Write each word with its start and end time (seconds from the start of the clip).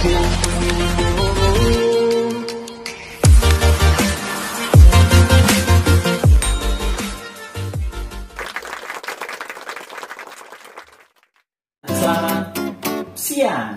Siang, 0.00 0.24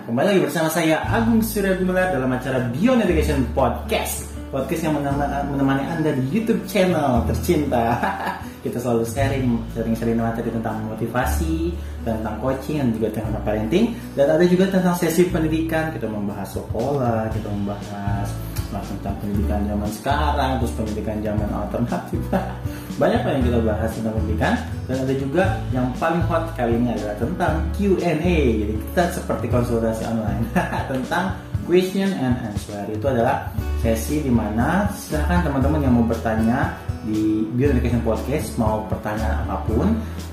kembali 0.08 0.26
lagi 0.32 0.40
bersama 0.48 0.72
saya 0.72 1.04
Agung 1.12 1.44
Surya 1.44 1.76
Gumelar 1.76 2.16
dalam 2.16 2.32
acara 2.32 2.72
Beyond 2.72 3.04
Education 3.04 3.44
Podcast. 3.52 4.24
Podcast 4.48 4.88
yang 4.88 4.96
menema- 4.96 5.44
menemani 5.44 5.84
Anda 5.92 6.16
di 6.16 6.24
YouTube 6.32 6.64
channel 6.64 7.20
tercinta 7.28 8.00
Kita 8.64 8.80
selalu 8.80 9.04
sharing, 9.04 9.60
sering-sering 9.76 10.16
materi 10.16 10.48
tentang 10.48 10.88
motivasi, 10.88 11.76
tentang 12.00 12.40
coaching, 12.40 12.80
dan 12.80 12.88
juga 12.96 13.08
tentang 13.12 13.44
parenting. 13.44 13.92
Dan 14.16 14.26
ada 14.32 14.44
juga 14.48 14.72
tentang 14.72 14.96
sesi 14.96 15.28
pendidikan, 15.28 15.92
kita 15.92 16.08
membahas 16.08 16.56
sekolah, 16.56 17.28
kita 17.28 17.48
membahas 17.52 18.26
tentang 18.82 19.14
pendidikan 19.22 19.60
zaman 19.68 19.90
sekarang, 19.92 20.50
terus 20.58 20.72
pendidikan 20.74 21.16
zaman 21.22 21.48
alternatif. 21.52 22.20
Banyak 23.00 23.20
apa 23.22 23.28
yang 23.36 23.42
kita 23.46 23.58
bahas 23.62 23.90
tentang 23.92 24.14
pendidikan. 24.16 24.54
Dan 24.88 24.96
ada 25.04 25.14
juga 25.14 25.44
yang 25.70 25.86
paling 26.00 26.22
hot 26.26 26.44
kali 26.56 26.74
ini 26.74 26.88
adalah 26.92 27.16
tentang 27.20 27.54
Q&A 27.76 28.36
jadi 28.64 28.74
kita 28.74 29.02
seperti 29.16 29.46
konsultasi 29.48 30.02
online. 30.08 30.44
Tentang 30.92 31.24
question 31.64 32.12
and 32.12 32.36
answer. 32.44 32.84
Itu 32.92 33.08
adalah 33.08 33.48
sesi 33.80 34.20
di 34.20 34.32
mana 34.32 34.88
silakan 34.92 35.40
teman-teman 35.44 35.80
yang 35.80 35.94
mau 35.96 36.04
bertanya 36.04 36.72
di 37.04 37.44
Beyond 37.56 37.78
Education 37.78 38.02
Podcast 38.02 38.48
mau 38.56 38.84
pertanyaan 38.88 39.44
apa 39.46 39.64
pun 39.68 39.88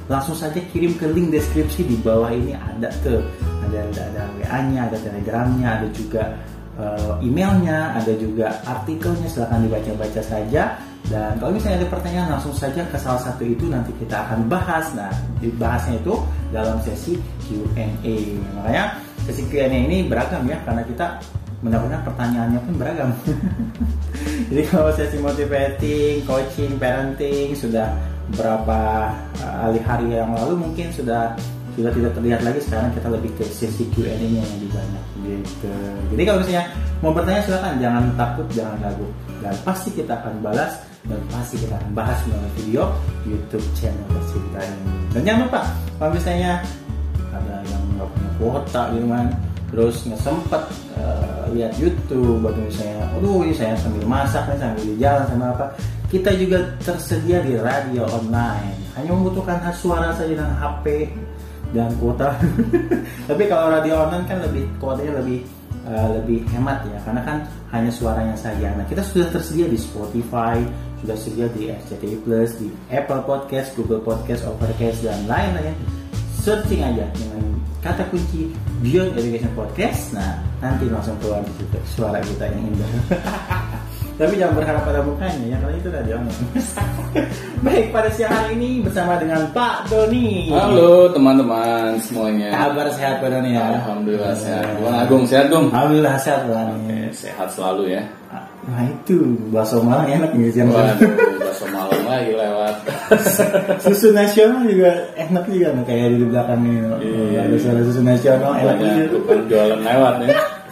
langsung 0.08 0.36
saja 0.36 0.60
kirim 0.72 0.96
ke 0.96 1.08
link 1.12 1.32
deskripsi 1.32 1.88
di 1.88 1.96
bawah 2.00 2.32
ini 2.32 2.56
ada 2.56 2.92
tuh 3.04 3.24
ada 3.68 3.78
ada, 3.92 4.02
ada 4.12 4.22
WA-nya 4.40 4.92
ada 4.92 4.98
telegramnya 5.00 5.68
ada 5.80 5.88
juga 5.92 6.36
uh, 6.82 7.14
emailnya, 7.20 7.96
ada 7.98 8.14
juga 8.16 8.62
artikelnya, 8.64 9.28
silahkan 9.28 9.62
dibaca-baca 9.66 10.22
saja. 10.24 10.78
Dan 11.10 11.42
kalau 11.42 11.52
misalnya 11.52 11.84
ada 11.84 11.90
pertanyaan 11.90 12.30
langsung 12.38 12.56
saja 12.56 12.86
ke 12.88 12.96
salah 12.96 13.20
satu 13.20 13.44
itu 13.44 13.68
nanti 13.68 13.92
kita 14.00 14.22
akan 14.28 14.48
bahas. 14.48 14.94
Nah, 14.94 15.12
dibahasnya 15.42 16.00
itu 16.00 16.14
dalam 16.54 16.78
sesi 16.86 17.18
Q&A. 17.50 18.16
Makanya 18.56 19.02
sesi 19.26 19.44
Q&A 19.50 19.68
ini 19.68 20.08
beragam 20.08 20.46
ya, 20.48 20.62
karena 20.64 20.86
kita 20.86 21.20
benar-benar 21.62 22.02
pertanyaannya 22.06 22.60
pun 22.66 22.74
beragam. 22.78 23.10
Jadi 24.50 24.64
kalau 24.68 24.90
sesi 24.94 25.18
motivating, 25.22 26.26
coaching, 26.26 26.76
parenting 26.82 27.54
sudah 27.54 27.94
berapa 28.34 29.12
uh, 29.46 29.70
hari 29.86 30.08
yang 30.10 30.34
lalu 30.34 30.58
mungkin 30.58 30.90
sudah 30.90 31.38
sudah 31.72 31.92
tidak 31.96 32.12
terlihat 32.20 32.42
lagi 32.44 32.60
sekarang 32.60 32.92
kita 32.92 33.08
lebih 33.08 33.32
ke 33.40 33.44
sesi 33.48 33.88
Q&A 33.96 34.12
nya 34.12 34.44
yang 34.44 34.52
lebih 34.60 34.70
banyak 34.76 35.06
gitu. 35.24 35.76
Jadi 36.12 36.22
kalau 36.28 36.38
misalnya 36.44 36.66
mau 37.00 37.12
bertanya 37.16 37.42
silakan 37.48 37.74
jangan 37.80 38.04
takut 38.20 38.48
jangan 38.52 38.78
ragu 38.84 39.08
dan 39.40 39.56
pasti 39.64 39.90
kita 39.96 40.20
akan 40.20 40.44
balas 40.44 40.84
dan 41.08 41.20
pasti 41.32 41.56
kita 41.64 41.74
akan 41.80 41.92
bahas 41.96 42.20
melalui 42.28 42.52
video 42.60 42.84
YouTube 43.24 43.66
channel 43.74 44.04
tercinta 44.12 44.60
ini. 44.68 44.92
Dan 45.16 45.22
jangan 45.24 45.42
lupa 45.48 45.62
kalau 45.96 46.12
misalnya 46.12 46.52
ada 47.32 47.56
yang 47.64 47.84
nggak 47.96 48.08
punya 48.12 48.32
kuota 48.36 48.82
gitu 48.92 49.08
kan 49.08 49.28
terus 49.72 49.96
nggak 50.04 50.22
sempet 50.22 50.64
uh, 51.00 51.21
lihat 51.54 51.76
YouTube 51.80 52.42
atau 52.44 52.62
misalnya 52.62 53.08
aduh 53.16 53.44
ini 53.46 53.54
saya 53.56 53.76
sambil 53.80 54.04
masak 54.08 54.44
nih 54.50 54.58
sambil 54.60 54.84
di 54.84 54.96
jalan 55.00 55.24
sama 55.28 55.46
apa 55.54 55.66
kita 56.12 56.30
juga 56.36 56.60
tersedia 56.84 57.40
di 57.40 57.56
radio 57.56 58.04
online 58.08 58.76
hanya 59.00 59.10
membutuhkan 59.16 59.64
suara 59.72 60.12
saja 60.12 60.36
dengan 60.36 60.52
HP 60.60 61.08
dan 61.72 61.92
kuota. 61.98 62.36
Tapi 63.32 63.44
kalau 63.48 63.72
radio 63.72 64.04
online 64.08 64.28
kan 64.28 64.44
lebih 64.44 64.68
kuotanya 64.78 65.24
lebih 65.24 65.48
uh, 65.88 66.20
lebih 66.20 66.44
hemat 66.52 66.84
ya, 66.88 67.00
karena 67.08 67.22
kan 67.24 67.38
hanya 67.72 67.92
suaranya 67.92 68.36
saja. 68.36 68.76
Nah 68.76 68.84
kita 68.88 69.00
sudah 69.04 69.32
tersedia 69.32 69.72
di 69.72 69.80
Spotify, 69.80 70.60
sudah 71.00 71.16
tersedia 71.16 71.48
di 71.56 71.72
RCTI 71.72 72.18
Plus, 72.28 72.52
di 72.60 72.68
Apple 72.92 73.24
Podcast, 73.24 73.72
Google 73.80 74.04
Podcast, 74.04 74.44
Overcast 74.44 75.00
dan 75.04 75.24
lain-lain. 75.28 75.76
Searching 76.42 76.82
aja 76.82 77.06
dengan 77.16 77.51
kata 77.82 78.06
kunci 78.14 78.54
Beyond 78.86 79.18
Education 79.18 79.52
Podcast. 79.58 80.14
Nah 80.14 80.38
nanti 80.62 80.86
langsung 80.88 81.18
keluar 81.18 81.42
di 81.42 81.52
situ 81.58 81.78
suara 81.98 82.22
kita 82.22 82.46
yang 82.46 82.62
indah. 82.70 82.90
Tapi 84.22 84.38
jangan 84.38 84.54
berharap 84.54 84.86
pada 84.86 85.02
mukanya 85.02 85.46
ya, 85.50 85.58
karena 85.58 85.78
itu 85.82 85.90
radio 85.90 86.14
online. 86.22 86.46
Baik, 87.66 87.86
pada 87.90 88.10
siang 88.14 88.30
hari 88.30 88.54
ini 88.54 88.86
bersama 88.86 89.18
dengan 89.18 89.50
Pak 89.50 89.90
Doni. 89.90 90.54
Halo 90.54 91.10
teman-teman 91.10 91.98
semuanya. 92.06 92.54
Kabar 92.54 92.86
sehat 92.94 93.18
Pak 93.18 93.34
Doni 93.34 93.58
ya? 93.58 93.82
Alhamdulillah 93.82 94.34
sehat. 94.38 94.78
Bang 94.78 94.98
Agung 95.02 95.26
sehat 95.26 95.50
dong. 95.50 95.74
Alhamdulillah 95.74 96.22
sehat. 96.22 96.46
Oke, 96.46 97.02
sehat 97.18 97.50
selalu 97.50 97.98
ya. 97.98 98.04
Nah 98.62 98.86
itu 98.86 99.18
bakso 99.50 99.82
Malang 99.82 100.06
enak 100.06 100.38
nih 100.38 100.54
Waduh, 100.70 101.02
bakso 101.42 101.66
malam 101.74 102.02
lagi 102.06 102.32
lewat. 102.38 102.76
Susu 103.84 104.16
nasional 104.16 104.64
juga 104.68 104.92
enak 105.20 105.44
juga 105.52 105.68
nih 105.76 105.84
kayak 105.84 106.08
di 106.16 106.26
belakang 106.26 106.62
ini. 106.64 106.80
Iya. 107.04 107.40
Ada 107.48 107.56
suara 107.60 107.82
susu 107.84 108.02
nasional 108.04 108.52
enak 108.56 108.78
juga. 108.80 109.06
tukang 109.12 109.44
jualan 109.52 109.80
lewat 109.84 110.16
ya. 110.24 110.28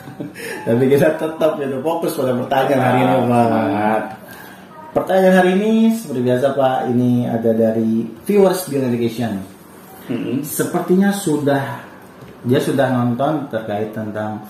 Tapi 0.68 0.84
kita 0.92 1.08
tetap 1.16 1.52
ya 1.60 1.68
fokus 1.80 2.12
pada 2.16 2.34
pertanyaan 2.36 2.82
hari 2.84 3.00
ini 3.04 3.16
Pak. 3.28 4.02
Pertanyaan 4.90 5.36
hari 5.38 5.52
ini 5.56 5.72
seperti 5.96 6.22
biasa 6.26 6.48
Pak, 6.58 6.78
ini 6.92 7.12
ada 7.30 7.52
dari 7.54 7.92
viewers 8.26 8.68
Education. 8.68 9.34
Mm-mm. 10.10 10.42
Sepertinya 10.42 11.14
sudah 11.14 11.86
dia 12.42 12.60
sudah 12.60 12.88
nonton 12.90 13.52
terkait 13.52 13.94
tentang 13.94 14.42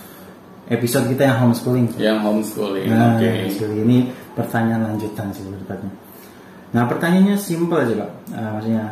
episode 0.69 1.09
kita 1.09 1.27
yang 1.27 1.37
homeschooling. 1.43 1.89
Yang 1.97 2.17
homeschooling. 2.21 2.87
Nah, 2.87 3.17
Oke. 3.17 3.49
jadi 3.49 3.77
ini 3.81 3.97
pertanyaan 4.37 4.93
lanjutan 4.93 5.33
sih 5.33 5.43
tepatnya. 5.43 6.08
Nah, 6.69 6.83
pertanyaannya 6.85 7.35
simpel 7.41 7.81
aja, 7.81 7.93
Pak. 8.05 8.11
Ah, 8.37 8.49
maksudnya 8.57 8.85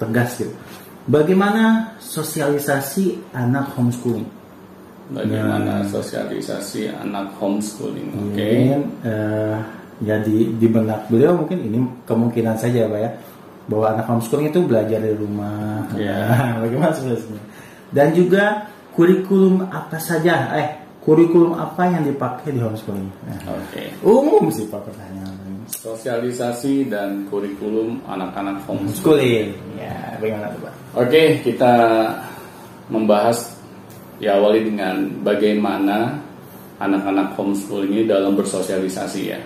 tegas 0.00 0.30
gitu. 0.40 0.54
Bagaimana 1.02 1.94
sosialisasi 1.98 3.34
anak 3.34 3.74
homeschooling? 3.74 4.26
Bagaimana 5.12 5.82
sosialisasi 5.90 6.94
anak 6.94 7.34
homeschooling? 7.36 8.08
Oke. 8.14 8.38
Mungkin 8.38 8.80
eh, 9.02 9.56
ya 10.06 10.16
di, 10.22 10.56
di 10.56 10.66
benak 10.70 11.10
beliau 11.10 11.36
mungkin 11.36 11.58
ini 11.58 11.78
kemungkinan 12.06 12.56
saja, 12.56 12.86
Pak 12.86 13.00
ya. 13.02 13.10
Bahwa 13.66 13.86
anak 13.98 14.06
homeschooling 14.08 14.48
itu 14.54 14.60
belajar 14.62 15.02
di 15.02 15.12
rumah. 15.18 15.84
Iya. 15.98 16.16
Nah, 16.32 16.52
bagaimana 16.64 16.92
sosialisasinya? 16.94 17.42
Dan 17.92 18.08
juga 18.16 18.72
kurikulum 18.96 19.68
apa 19.68 19.98
saja, 19.98 20.54
eh 20.56 20.68
kurikulum 21.02 21.58
apa 21.58 21.82
yang 21.90 22.06
dipakai 22.06 22.54
di 22.54 22.62
homeschooling? 22.62 23.10
Nah, 23.26 23.58
Oke. 23.58 23.90
umum 24.06 24.48
sih 24.54 24.70
Pak 24.70 24.86
pertanyaan. 24.86 25.41
Sosialisasi 25.72 26.92
dan 26.92 27.24
kurikulum 27.32 28.04
anak-anak 28.04 28.66
homeschooling. 28.68 29.56
Schooling. 29.56 29.80
Ya, 29.80 30.18
bagaimana 30.20 30.52
tuh, 30.52 30.60
Pak? 30.68 30.74
Oke, 31.00 31.22
kita 31.40 31.74
membahas 32.92 33.56
ya 34.20 34.36
awali 34.36 34.68
dengan 34.68 35.08
bagaimana 35.24 36.20
anak-anak 36.82 37.38
homeschooling 37.38 37.90
ini 37.90 38.04
dalam 38.04 38.34
bersosialisasi 38.34 39.20
ya. 39.24 39.40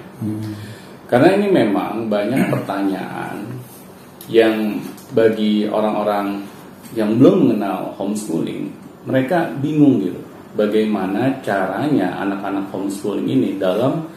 Karena 1.06 1.38
ini 1.38 1.48
memang 1.52 2.10
banyak 2.10 2.50
pertanyaan 2.50 3.46
yang 4.26 4.82
bagi 5.14 5.70
orang-orang 5.70 6.42
yang 6.98 7.14
belum 7.14 7.46
mengenal 7.46 7.94
homeschooling, 7.94 8.66
mereka 9.06 9.46
bingung 9.62 10.02
gitu. 10.02 10.18
Bagaimana 10.56 11.36
caranya 11.44 12.16
anak-anak 12.24 12.72
homeschooling 12.72 13.28
ini 13.28 13.50
dalam 13.60 14.08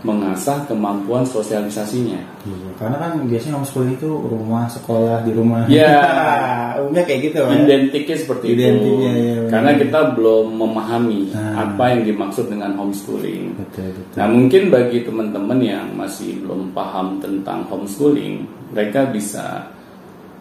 mengasah 0.00 0.62
kemampuan 0.64 1.26
sosialisasinya. 1.26 2.22
Iya, 2.46 2.70
karena 2.78 2.96
kan 2.98 3.12
biasanya 3.26 3.58
homeschooling 3.58 3.98
itu 3.98 4.06
rumah, 4.06 4.70
sekolah 4.70 5.26
di 5.26 5.32
rumah. 5.34 5.66
Ya. 5.66 5.98
umumnya 6.78 7.02
kayak 7.02 7.20
gitu, 7.26 7.36
Pak. 7.42 7.66
Identiknya 7.66 8.16
seperti 8.16 8.44
Identiknya, 8.54 9.10
itu. 9.10 9.22
ya. 9.26 9.38
Karena 9.50 9.70
kita 9.74 10.00
belum 10.14 10.46
memahami 10.54 11.20
Nah. 11.34 11.66
apa 11.66 11.84
yang 11.90 12.02
dimaksud 12.06 12.46
dengan 12.46 12.78
homeschooling. 12.78 13.58
Betul, 13.58 13.90
betul. 13.90 14.16
Nah, 14.16 14.26
mungkin 14.30 14.62
bagi 14.70 14.98
teman-teman 15.02 15.58
yang 15.58 15.86
masih 15.98 16.38
belum 16.46 16.70
paham 16.70 17.18
tentang 17.18 17.66
homeschooling, 17.66 18.46
mereka 18.70 19.10
bisa 19.10 19.66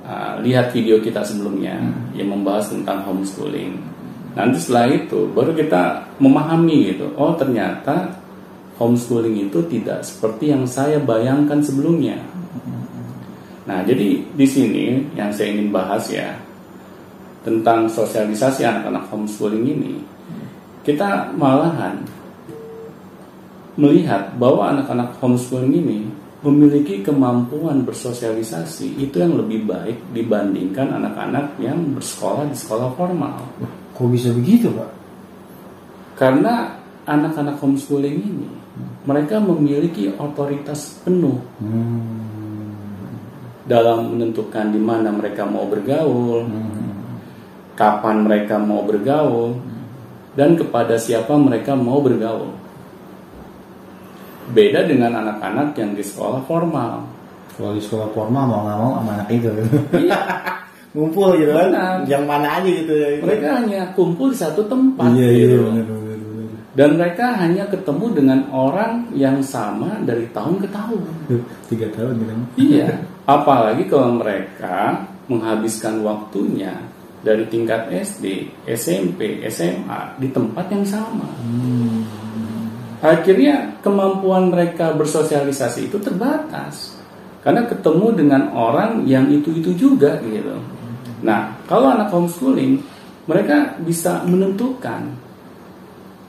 uh, 0.05 0.37
lihat 0.41 0.69
video 0.69 1.01
kita 1.01 1.25
sebelumnya 1.25 1.81
Hmm. 1.81 2.13
yang 2.13 2.29
membahas 2.29 2.69
tentang 2.69 3.01
homeschooling. 3.03 3.73
Nanti 4.37 4.61
setelah 4.61 4.85
itu 4.93 5.33
baru 5.33 5.49
kita 5.51 6.13
memahami 6.21 6.93
gitu. 6.93 7.09
Oh, 7.17 7.33
ternyata 7.33 8.16
homeschooling 8.77 9.49
itu 9.49 9.59
tidak 9.67 10.05
seperti 10.05 10.53
yang 10.53 10.63
saya 10.69 11.01
bayangkan 11.01 11.59
sebelumnya. 11.61 12.17
Nah, 13.67 13.83
jadi 13.83 14.23
di 14.23 14.47
sini 14.47 15.03
yang 15.17 15.33
saya 15.33 15.51
ingin 15.51 15.73
bahas 15.73 16.07
ya 16.07 16.37
tentang 17.43 17.89
sosialisasi 17.89 18.63
anak-anak 18.63 19.09
homeschooling 19.11 19.65
ini, 19.65 19.93
kita 20.87 21.35
malahan 21.35 21.99
melihat 23.75 24.33
bahwa 24.39 24.71
anak-anak 24.71 25.17
homeschooling 25.19 25.73
ini 25.73 25.99
memiliki 26.45 27.01
kemampuan 27.01 27.81
bersosialisasi 27.81 29.01
itu 29.01 29.15
yang 29.17 29.35
lebih 29.35 29.65
baik 29.65 29.97
dibandingkan 30.13 31.01
anak-anak 31.01 31.57
yang 31.57 31.97
bersekolah 31.97 32.45
di 32.45 32.53
sekolah 32.53 32.93
formal. 32.93 33.41
Kok 33.97 34.07
bisa 34.13 34.29
begitu, 34.29 34.69
Pak? 34.69 34.91
Karena 36.13 36.76
anak-anak 37.07 37.55
homeschooling 37.57 38.19
ini 38.19 38.47
mereka 39.07 39.39
memiliki 39.39 40.11
otoritas 40.13 40.99
penuh 41.01 41.39
Hmm. 41.57 42.03
dalam 43.63 44.11
menentukan 44.15 44.69
di 44.69 44.79
mana 44.79 45.11
mereka 45.11 45.43
mau 45.43 45.63
bergaul, 45.63 46.43
Hmm. 46.43 47.15
kapan 47.75 48.23
mereka 48.23 48.59
mau 48.59 48.83
bergaul, 48.83 49.55
dan 50.35 50.55
kepada 50.55 50.95
siapa 50.95 51.35
mereka 51.35 51.75
mau 51.75 51.99
bergaul. 51.99 52.51
Beda 54.47 54.87
dengan 54.87 55.11
anak-anak 55.19 55.75
yang 55.75 55.91
di 55.91 56.03
sekolah 56.03 56.39
formal. 56.47 57.03
Kalau 57.51 57.75
di 57.75 57.83
sekolah 57.83 58.07
formal 58.15 58.43
mau 58.47 58.59
nggak 58.63 58.77
mau 58.79 58.91
sama 58.95 59.11
anak 59.19 59.29
itu. 59.33 59.49
Iya, 59.99 60.19
Ngumpul 60.95 61.35
gitu 61.35 61.51
kan. 61.51 61.69
Yang 62.07 62.23
mana 62.23 62.47
aja 62.63 62.69
gitu 62.71 62.93
ya. 62.95 63.07
mereka 63.19 63.47
hanya 63.59 63.81
kumpul 63.91 64.31
di 64.31 64.37
satu 64.39 64.63
tempat. 64.65 65.11
Iya 65.11 65.27
iya 65.27 65.45
gitu. 65.45 65.55
benar 65.67 65.83
benar. 65.83 65.85
benar. 65.91 66.06
Dan 66.77 66.93
mereka 66.93 67.33
hanya 67.41 67.65
ketemu 67.65 68.05
dengan 68.13 68.39
orang 68.53 69.09
yang 69.17 69.41
sama 69.41 69.97
dari 70.05 70.29
tahun 70.29 70.61
ke 70.61 70.67
tahun. 70.69 71.01
Tiga 71.73 71.89
tahun 71.89 72.21
gitu. 72.21 72.33
Iya, 72.69 73.01
apalagi 73.25 73.89
kalau 73.89 74.21
mereka 74.21 75.09
menghabiskan 75.25 76.05
waktunya 76.05 76.77
dari 77.25 77.49
tingkat 77.49 77.89
SD, 77.89 78.53
SMP, 78.69 79.41
SMA 79.49 80.21
di 80.21 80.29
tempat 80.29 80.69
yang 80.69 80.85
sama. 80.85 81.25
Hmm. 81.41 82.05
Akhirnya 83.01 83.81
kemampuan 83.81 84.53
mereka 84.53 84.93
bersosialisasi 84.93 85.89
itu 85.89 85.97
terbatas 85.97 86.93
karena 87.41 87.65
ketemu 87.65 88.13
dengan 88.13 88.53
orang 88.53 89.01
yang 89.09 89.25
itu-itu 89.33 89.73
juga 89.73 90.21
gitu. 90.21 90.61
Nah, 91.25 91.57
kalau 91.65 91.89
anak 91.89 92.13
homeschooling, 92.13 92.77
mereka 93.25 93.73
bisa 93.81 94.21
menentukan 94.29 95.25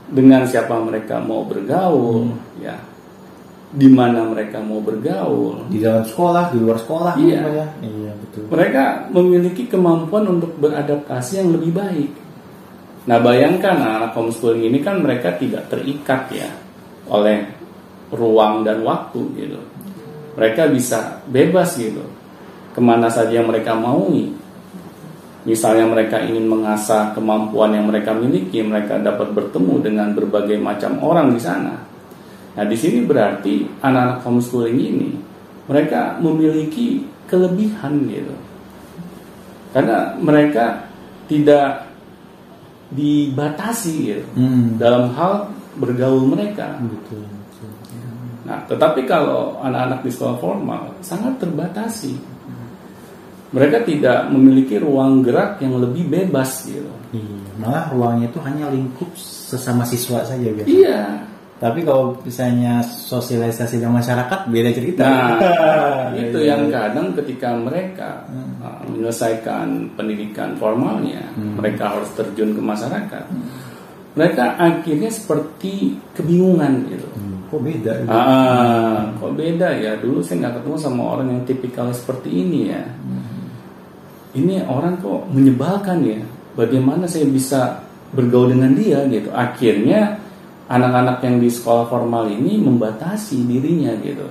dengan 0.09 0.45
siapa 0.49 0.77
mereka 0.81 1.21
mau 1.21 1.45
bergaul, 1.45 2.33
ya, 2.59 2.77
di 3.69 3.89
mana 3.93 4.25
mereka 4.25 4.59
mau 4.65 4.81
bergaul, 4.81 5.69
Di 5.69 5.79
dalam 5.79 6.05
sekolah, 6.09 6.51
di 6.53 6.59
luar 6.59 6.79
sekolah. 6.81 7.15
Iya. 7.21 7.41
ya? 7.45 7.67
Iya 7.85 8.13
betul. 8.17 8.43
mereka 8.49 8.85
memiliki 9.13 9.69
kemampuan 9.69 10.25
untuk 10.39 10.57
beradaptasi 10.57 11.45
yang 11.45 11.53
lebih 11.53 11.73
baik. 11.77 12.11
Nah, 13.09 13.19
bayangkan 13.25 13.77
anak 13.81 14.13
homeschooling 14.13 14.69
ini 14.69 14.85
kan 14.85 15.01
mereka 15.01 15.33
tidak 15.37 15.73
terikat 15.73 16.29
ya 16.29 16.49
oleh 17.09 17.41
ruang 18.13 18.65
dan 18.65 18.85
waktu 18.85 19.21
gitu. 19.37 19.61
Mereka 20.37 20.69
bisa 20.71 21.25
bebas 21.25 21.77
gitu 21.77 22.05
ke 22.73 22.81
mana 22.81 23.09
saja 23.09 23.41
yang 23.41 23.49
mereka 23.49 23.73
maui. 23.73 24.33
Misalnya 25.49 25.89
mereka 25.89 26.21
ingin 26.21 26.45
mengasah 26.45 27.17
kemampuan 27.17 27.73
yang 27.73 27.89
mereka 27.89 28.13
miliki, 28.13 28.61
mereka 28.61 29.01
dapat 29.01 29.33
bertemu 29.33 29.81
dengan 29.81 30.13
berbagai 30.13 30.61
macam 30.61 31.01
orang 31.01 31.33
di 31.33 31.41
sana. 31.41 31.73
Nah, 32.53 32.65
di 32.69 32.77
sini 32.77 33.01
berarti 33.09 33.65
anak-anak 33.81 34.21
homeschooling 34.29 34.77
ini 34.77 35.11
mereka 35.73 36.21
memiliki 36.21 37.01
kelebihan 37.25 38.05
gitu. 38.13 38.37
Karena 39.73 40.13
mereka 40.21 40.85
tidak 41.29 41.89
dibatasi 42.89 43.95
gitu 44.13 44.25
Hmm. 44.37 44.81
dalam 44.81 45.13
hal 45.13 45.53
bergaul 45.77 46.25
mereka. 46.25 46.77
Betul. 46.81 47.25
betul. 47.25 47.73
Nah, 48.49 48.65
tetapi 48.65 49.05
kalau 49.05 49.61
anak-anak 49.61 50.01
di 50.05 50.11
sekolah 50.13 50.37
formal 50.41 50.83
sangat 51.05 51.37
terbatasi. 51.37 52.38
Mereka 53.49 53.89
tidak 53.89 54.29
memiliki 54.29 54.77
ruang 54.77 55.25
gerak 55.25 55.57
yang 55.65 55.81
lebih 55.81 56.05
bebas 56.05 56.69
gitu. 56.69 56.93
Iya. 57.17 57.57
Malah 57.57 57.85
ruangnya 57.89 58.29
itu 58.29 58.39
hanya 58.45 58.69
lingkup 58.69 59.09
sesama 59.17 59.89
siswa 59.89 60.21
saja 60.21 60.45
biasa. 60.53 60.69
Iya. 60.69 61.03
Tapi 61.59 61.83
kalau 61.83 62.15
misalnya 62.23 62.79
sosialisasi 62.87 63.83
dengan 63.83 63.99
masyarakat 63.99 64.47
beda 64.47 64.71
cerita. 64.71 65.03
Nah, 65.11 65.35
itu 66.23 66.39
Iya. 66.39 66.55
yang 66.55 66.71
kadang 66.71 67.17
ketika 67.19 67.51
mereka 67.57 68.23
uh, 68.63 68.85
menyelesaikan 68.87 69.91
pendidikan 69.99 70.55
formalnya, 70.55 71.27
mereka 71.35 71.99
harus 71.99 72.15
terjun 72.15 72.55
ke 72.55 72.63
masyarakat. 72.63 73.25
Mereka 74.15 74.45
akhirnya 74.55 75.11
seperti 75.11 75.99
kebingungan 76.15 76.91
gitu. 76.91 77.07
Hmm, 77.15 77.39
kok 77.51 77.61
beda? 77.63 77.93
gitu? 78.03 78.11
Ah, 78.11 79.11
kok 79.15 79.33
beda 79.35 79.69
ya? 79.79 79.93
Dulu 79.99 80.19
saya 80.23 80.47
nggak 80.47 80.63
ketemu 80.63 80.77
sama 80.79 81.03
orang 81.15 81.27
yang 81.33 81.43
tipikal 81.43 81.87
seperti 81.91 82.29
ini 82.31 82.71
ya. 82.71 82.83
Ini 84.39 84.63
orang 84.71 85.03
kok 85.03 85.27
menyebalkan 85.35 85.99
ya. 86.07 86.21
Bagaimana 86.55 87.11
saya 87.11 87.27
bisa 87.27 87.83
bergaul 88.15 88.55
dengan 88.55 88.75
dia 88.79 89.03
gitu? 89.11 89.35
Akhirnya 89.35 90.19
anak-anak 90.71 91.25
yang 91.25 91.37
di 91.43 91.51
sekolah 91.51 91.91
formal 91.91 92.31
ini 92.31 92.63
membatasi 92.63 93.43
dirinya 93.49 93.95
gitu. 94.05 94.27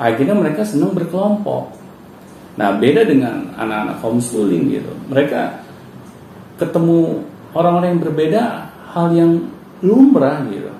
Akhirnya 0.00 0.32
mereka 0.32 0.64
senang 0.64 0.96
berkelompok. 0.96 1.68
Nah, 2.56 2.76
beda 2.76 3.04
dengan 3.04 3.52
anak-anak 3.56 3.96
homeschooling 4.00 4.72
gitu. 4.72 4.92
Mereka 5.12 5.40
ketemu 6.60 7.20
orang-orang 7.52 7.96
yang 7.96 8.02
berbeda, 8.02 8.42
hal 8.92 9.06
yang 9.12 9.32
lumrah 9.84 10.40
gitu. 10.48 10.72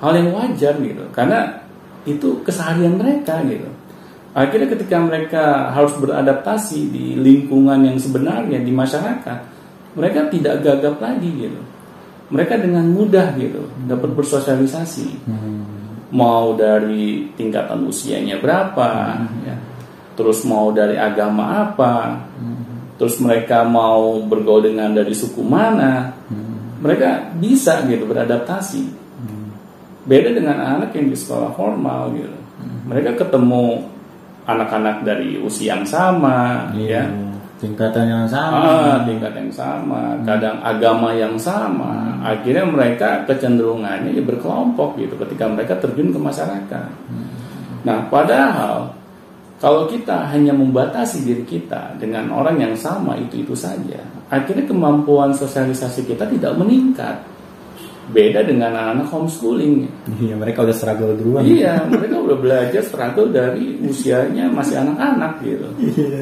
Hal 0.00 0.12
yang 0.18 0.28
wajar 0.36 0.74
gitu. 0.80 1.04
Karena 1.12 1.62
itu 2.04 2.42
keseharian 2.42 2.98
mereka 2.98 3.40
gitu. 3.48 3.68
Akhirnya 4.32 4.68
ketika 4.72 4.96
mereka 4.96 5.44
harus 5.76 5.92
beradaptasi 6.00 6.88
di 6.88 7.20
lingkungan 7.20 7.84
yang 7.84 8.00
sebenarnya 8.00 8.64
di 8.64 8.72
masyarakat, 8.72 9.38
mereka 9.92 10.32
tidak 10.32 10.64
gagap 10.64 10.96
lagi 11.04 11.30
gitu. 11.36 11.60
Mereka 12.32 12.64
dengan 12.64 12.88
mudah 12.88 13.36
gitu 13.36 13.68
dapat 13.84 14.16
bersosialisasi. 14.16 15.08
Hmm. 15.28 15.60
Mau 16.12 16.56
dari 16.56 17.28
tingkatan 17.36 17.84
usianya 17.84 18.40
berapa, 18.40 19.20
ya. 19.44 19.56
Terus 20.12 20.44
mau 20.44 20.68
dari 20.72 20.96
agama 21.00 21.64
apa, 21.72 22.20
terus 23.00 23.16
mereka 23.16 23.64
mau 23.64 24.20
bergaul 24.20 24.60
dengan 24.60 24.92
dari 24.92 25.16
suku 25.16 25.40
mana, 25.40 26.12
mereka 26.84 27.32
bisa 27.36 27.80
gitu 27.88 28.04
beradaptasi. 28.04 29.00
Beda 30.04 30.36
dengan 30.36 30.60
anak 30.60 30.92
yang 30.92 31.08
di 31.08 31.16
sekolah 31.16 31.56
formal 31.56 32.12
gitu. 32.12 32.38
Mereka 32.92 33.16
ketemu 33.16 33.88
anak-anak 34.44 35.06
dari 35.06 35.38
usia 35.38 35.74
yang 35.76 35.84
sama, 35.86 36.66
Iya. 36.74 37.06
ya, 37.06 37.30
Tingkatan 37.62 38.10
yang 38.10 38.26
sama. 38.26 38.58
ah, 38.58 38.96
tingkat 39.06 39.30
yang 39.38 39.52
sama, 39.54 40.18
kadang 40.26 40.58
agama 40.66 41.14
yang 41.14 41.38
sama. 41.38 42.18
Akhirnya 42.18 42.66
mereka 42.66 43.22
kecenderungannya 43.22 44.10
ya 44.18 44.22
berkelompok 44.26 44.98
gitu 44.98 45.14
ketika 45.14 45.46
mereka 45.46 45.78
terjun 45.78 46.10
ke 46.10 46.18
masyarakat. 46.18 46.88
Nah, 47.86 47.98
padahal 48.10 48.90
kalau 49.62 49.86
kita 49.86 50.26
hanya 50.34 50.50
membatasi 50.50 51.22
diri 51.22 51.46
kita 51.46 51.94
dengan 52.02 52.34
orang 52.34 52.58
yang 52.58 52.74
sama 52.74 53.14
itu-itu 53.14 53.54
saja, 53.54 54.02
akhirnya 54.26 54.66
kemampuan 54.66 55.30
sosialisasi 55.30 56.02
kita 56.02 56.26
tidak 56.26 56.58
meningkat. 56.58 57.14
Beda 58.10 58.42
dengan 58.42 58.74
anak-anak 58.74 59.06
homeschooling. 59.14 59.86
Iya, 60.18 60.34
mereka 60.34 60.66
udah 60.66 60.74
struggle 60.74 61.14
duluan. 61.14 61.46
Iya, 61.46 61.86
mereka 61.86 62.18
udah 62.18 62.34
belajar 62.34 62.82
struggle 62.82 63.30
dari 63.30 63.78
usianya 63.78 64.50
masih 64.50 64.82
anak-anak 64.82 65.38
gitu. 65.46 65.68
Iya. 65.78 66.20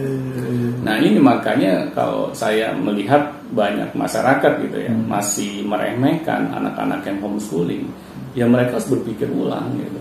Nah 0.84 1.00
ini 1.00 1.16
makanya 1.16 1.88
kalau 1.96 2.28
saya 2.37 2.76
melihat 2.76 3.32
banyak 3.56 3.90
masyarakat 3.96 4.52
gitu 4.68 4.76
ya 4.76 4.92
masih 4.92 5.64
meremehkan 5.64 6.52
anak-anak 6.52 7.00
yang 7.08 7.18
homeschooling, 7.25 7.88
ya 8.37 8.44
mereka 8.44 8.76
harus 8.76 8.92
berpikir 8.92 9.32
ulang 9.32 9.72
gitu. 9.80 10.00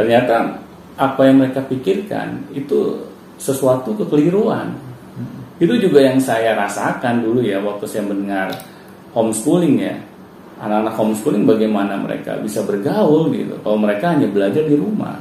Ternyata 0.00 0.64
apa 0.96 1.20
yang 1.28 1.44
mereka 1.44 1.60
pikirkan 1.64 2.50
itu 2.56 3.04
sesuatu 3.36 3.94
kekeliruan. 3.94 4.74
Itu 5.60 5.74
juga 5.76 6.02
yang 6.02 6.18
saya 6.22 6.54
rasakan 6.54 7.22
dulu 7.22 7.42
ya 7.42 7.60
waktu 7.60 7.84
saya 7.84 8.06
mendengar 8.08 8.48
homeschooling 9.12 9.76
ya. 9.78 9.96
Anak-anak 10.58 10.94
homeschooling 10.98 11.44
bagaimana 11.46 11.94
mereka 11.96 12.38
bisa 12.42 12.62
bergaul 12.66 13.30
gitu. 13.30 13.54
Kalau 13.62 13.78
mereka 13.78 14.14
hanya 14.14 14.26
belajar 14.26 14.66
di 14.66 14.74
rumah. 14.74 15.18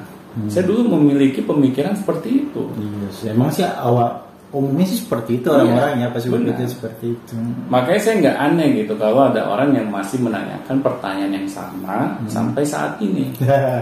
Saya 0.50 0.70
dulu 0.70 0.98
memiliki 0.98 1.42
pemikiran 1.42 1.98
seperti 1.98 2.46
itu. 2.46 2.62
Iya, 2.78 3.08
sih. 3.10 3.26
emang 3.34 3.50
sih 3.50 3.66
awal 3.66 4.22
umumnya 4.48 4.88
sih 4.88 5.04
seperti 5.04 5.44
itu 5.44 5.50
Iya, 5.52 5.60
orang-orang 5.60 5.94
ya 6.00 6.08
pasti 6.14 6.28
berpikir 6.32 6.68
seperti 6.70 7.06
itu. 7.18 7.36
Makanya 7.68 8.00
saya 8.00 8.16
nggak 8.22 8.38
aneh 8.38 8.68
gitu 8.80 8.94
kalau 8.96 9.22
ada 9.28 9.42
orang 9.50 9.76
yang 9.76 9.88
masih 9.92 10.18
menanyakan 10.24 10.78
pertanyaan 10.80 11.34
yang 11.42 11.48
sama 11.50 12.16
sampai 12.32 12.64
saat 12.64 12.96
ini. 13.04 13.34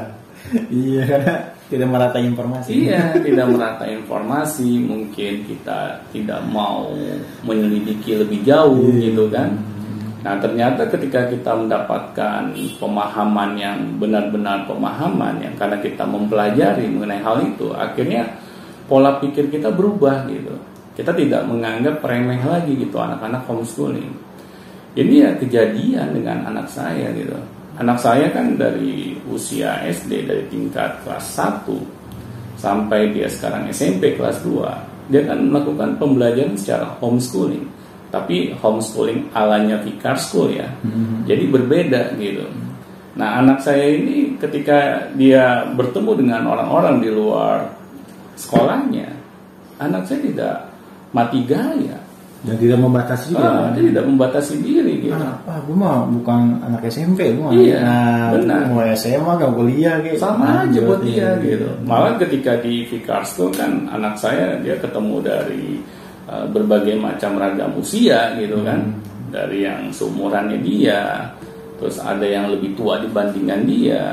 iya, 0.74 1.02
karena 1.06 1.36
tidak 1.70 1.88
merata 1.90 2.18
informasi. 2.22 2.70
Iya, 2.88 3.14
tidak 3.26 3.46
merata 3.50 3.86
informasi, 3.90 4.70
mungkin 4.82 5.34
kita 5.46 6.02
tidak 6.14 6.42
mau 6.50 6.90
menyelidiki 7.46 8.18
lebih 8.22 8.42
jauh 8.46 8.90
Iya. 8.90 9.12
gitu 9.12 9.24
kan. 9.34 9.50
Nah, 10.26 10.42
ternyata 10.42 10.90
ketika 10.90 11.30
kita 11.30 11.54
mendapatkan 11.54 12.50
pemahaman 12.82 13.54
yang 13.54 13.78
benar-benar 14.02 14.66
pemahaman 14.66 15.38
yang 15.38 15.54
karena 15.54 15.78
kita 15.78 16.02
mempelajari 16.02 16.90
mengenai 16.90 17.22
hal 17.22 17.46
itu, 17.46 17.70
akhirnya 17.78 18.34
pola 18.90 19.22
pikir 19.22 19.54
kita 19.54 19.70
berubah 19.70 20.26
gitu. 20.26 20.58
Kita 20.98 21.14
tidak 21.14 21.46
menganggap 21.46 22.02
remeh 22.02 22.42
lagi 22.42 22.74
gitu 22.74 22.98
anak-anak 22.98 23.46
homeschooling. 23.46 24.26
ini 24.96 25.28
ya 25.28 25.36
kejadian 25.36 26.16
dengan 26.16 26.48
anak 26.48 26.72
saya 26.72 27.12
gitu 27.12 27.36
anak 27.76 28.00
saya 28.00 28.32
kan 28.32 28.56
dari 28.56 29.20
usia 29.28 29.84
SD 29.84 30.24
dari 30.24 30.44
tingkat 30.48 31.04
kelas 31.04 31.36
1 31.36 31.68
sampai 32.56 33.12
dia 33.12 33.28
sekarang 33.28 33.68
SMP 33.68 34.16
kelas 34.16 34.40
2 34.48 35.12
dia 35.12 35.22
kan 35.28 35.38
melakukan 35.44 36.00
pembelajaran 36.00 36.56
secara 36.56 36.88
homeschooling 37.04 37.68
tapi 38.16 38.56
homeschooling 38.56 39.36
alanya 39.36 39.84
Vikar 39.84 40.16
School 40.16 40.56
ya 40.56 40.72
hmm. 40.72 41.28
jadi 41.28 41.44
berbeda 41.52 42.02
gitu 42.16 42.48
nah 43.20 43.44
anak 43.44 43.60
saya 43.60 43.92
ini 43.92 44.40
ketika 44.40 45.12
dia 45.20 45.68
bertemu 45.76 46.12
dengan 46.24 46.48
orang-orang 46.48 47.04
di 47.04 47.12
luar 47.12 47.68
sekolahnya 48.40 49.12
anak 49.84 50.08
saya 50.08 50.20
tidak 50.24 50.56
mati 51.12 51.44
gaya 51.44 52.06
dan 52.46 52.56
tidak 52.62 52.78
membatasi 52.78 53.34
juga. 53.34 53.50
Ah, 53.50 53.70
dia 53.74 53.84
tidak 53.90 54.06
membatasi 54.06 54.54
diri 54.62 54.94
gitu. 55.02 55.18
Apa? 55.18 55.66
Gue 55.66 55.76
mah 55.76 56.06
bukan 56.06 56.62
anak 56.62 56.86
SMP, 56.94 57.34
gue 57.34 57.50
iya, 57.58 57.82
nah, 57.82 58.38
benar. 58.38 58.70
mau 58.70 58.86
SMA 58.94 59.32
gak 59.42 59.54
kuliah 59.58 59.96
gitu. 60.06 60.22
Sama 60.22 60.62
aja 60.64 60.80
buat 60.86 61.02
dia 61.02 61.42
gitu. 61.42 61.66
Malah 61.90 62.22
ketika 62.22 62.62
di 62.62 62.86
Vikars 62.86 63.34
tuh 63.34 63.50
kan 63.50 63.90
anak 63.90 64.22
saya 64.22 64.62
dia 64.62 64.78
ketemu 64.78 65.26
dari 65.26 65.82
uh, 66.30 66.46
berbagai 66.50 66.98
macam 66.98 67.38
ragam 67.38 67.74
usia 67.78 68.38
gitu 68.38 68.62
kan. 68.66 68.80
Hmm. 68.82 69.04
Dari 69.34 69.68
yang 69.68 69.92
seumurannya 69.92 70.64
dia, 70.64 71.28
terus 71.76 72.00
ada 72.00 72.24
yang 72.24 72.48
lebih 72.54 72.78
tua 72.78 73.02
dibandingkan 73.02 73.68
dia. 73.68 74.04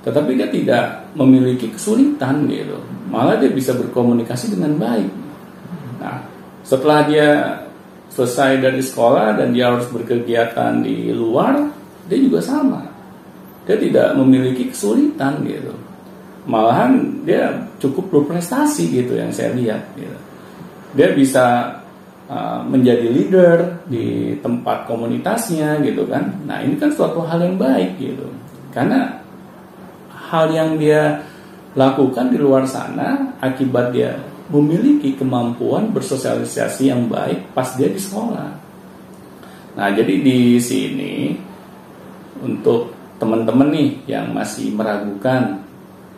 Tetapi 0.00 0.32
dia 0.32 0.48
tidak 0.48 0.84
memiliki 1.14 1.70
kesulitan 1.70 2.48
gitu. 2.48 2.80
Malah 3.12 3.36
dia 3.36 3.52
bisa 3.52 3.76
berkomunikasi 3.76 4.56
dengan 4.56 4.80
baik. 4.80 5.12
Nah, 6.00 6.24
setelah 6.64 7.04
dia 7.04 7.28
selesai 8.10 8.58
dari 8.58 8.82
sekolah 8.82 9.38
dan 9.38 9.52
dia 9.52 9.70
harus 9.70 9.86
berkegiatan 9.92 10.82
di 10.82 11.12
luar, 11.12 11.68
dia 12.08 12.18
juga 12.18 12.40
sama. 12.42 12.80
Dia 13.68 13.76
tidak 13.76 14.16
memiliki 14.18 14.72
kesulitan 14.72 15.44
gitu. 15.46 15.76
Malahan 16.48 17.22
dia 17.22 17.70
cukup 17.78 18.08
berprestasi 18.08 18.88
gitu 18.90 19.14
yang 19.14 19.30
saya 19.30 19.52
lihat. 19.54 19.84
Gitu. 19.94 20.29
Dia 20.96 21.14
bisa 21.14 21.76
uh, 22.26 22.60
menjadi 22.66 23.06
leader 23.06 23.86
di 23.86 24.34
tempat 24.42 24.86
komunitasnya 24.90 25.78
gitu 25.86 26.06
kan. 26.10 26.44
Nah 26.46 26.62
ini 26.62 26.78
kan 26.78 26.90
suatu 26.90 27.22
hal 27.26 27.42
yang 27.42 27.56
baik 27.58 27.98
gitu. 27.98 28.26
Karena 28.70 29.20
hal 30.30 30.50
yang 30.54 30.78
dia 30.78 31.26
lakukan 31.74 32.30
di 32.30 32.38
luar 32.38 32.66
sana 32.66 33.38
akibat 33.38 33.94
dia 33.94 34.18
memiliki 34.50 35.14
kemampuan 35.14 35.94
bersosialisasi 35.94 36.90
yang 36.90 37.06
baik 37.06 37.54
pas 37.54 37.70
dia 37.78 37.86
di 37.86 37.98
sekolah. 37.98 38.50
Nah, 39.78 39.88
jadi 39.94 40.18
di 40.18 40.58
sini 40.58 41.30
untuk 42.42 42.90
teman-teman 43.22 43.70
nih 43.70 43.90
yang 44.10 44.34
masih 44.34 44.74
meragukan 44.74 45.62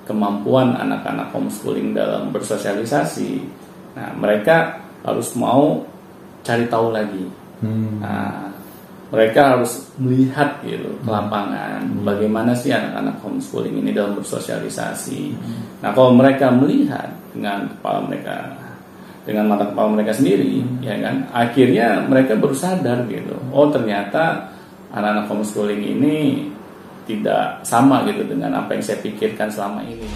kemampuan 0.08 0.72
anak-anak 0.80 1.28
homeschooling 1.36 1.92
dalam 1.92 2.32
bersosialisasi, 2.32 3.44
nah 3.92 4.10
mereka 4.16 4.82
harus 5.02 5.34
mau 5.34 5.82
cari 6.42 6.66
tahu 6.66 6.86
lagi. 6.94 7.24
Hmm. 7.62 8.02
Nah, 8.02 8.50
mereka 9.12 9.54
harus 9.54 9.92
melihat 10.00 10.58
gitu 10.64 10.88
ke 11.04 11.08
hmm. 11.08 11.14
lapangan 11.14 11.84
hmm. 11.84 12.02
bagaimana 12.02 12.56
sih 12.56 12.72
anak-anak 12.72 13.20
homeschooling 13.20 13.76
ini 13.84 13.90
dalam 13.94 14.18
bersosialisasi. 14.18 15.20
Hmm. 15.36 15.60
Nah, 15.84 15.90
kalau 15.92 16.16
mereka 16.16 16.50
melihat 16.50 17.12
dengan 17.30 17.68
kepala 17.68 18.00
mereka 18.08 18.36
dengan 19.22 19.54
mata 19.54 19.70
kepala 19.70 19.94
mereka 19.94 20.18
sendiri, 20.18 20.66
hmm. 20.66 20.82
ya 20.82 20.98
kan, 20.98 21.16
akhirnya 21.30 22.02
mereka 22.10 22.34
baru 22.34 22.56
sadar 22.58 23.06
gitu. 23.06 23.38
Oh, 23.54 23.70
ternyata 23.70 24.50
anak-anak 24.90 25.30
homeschooling 25.30 25.78
ini 25.78 26.50
tidak 27.06 27.62
sama 27.62 28.02
gitu 28.10 28.26
dengan 28.26 28.62
apa 28.62 28.74
yang 28.74 28.82
saya 28.82 28.98
pikirkan 28.98 29.46
selama 29.46 29.86
ini. 29.86 30.06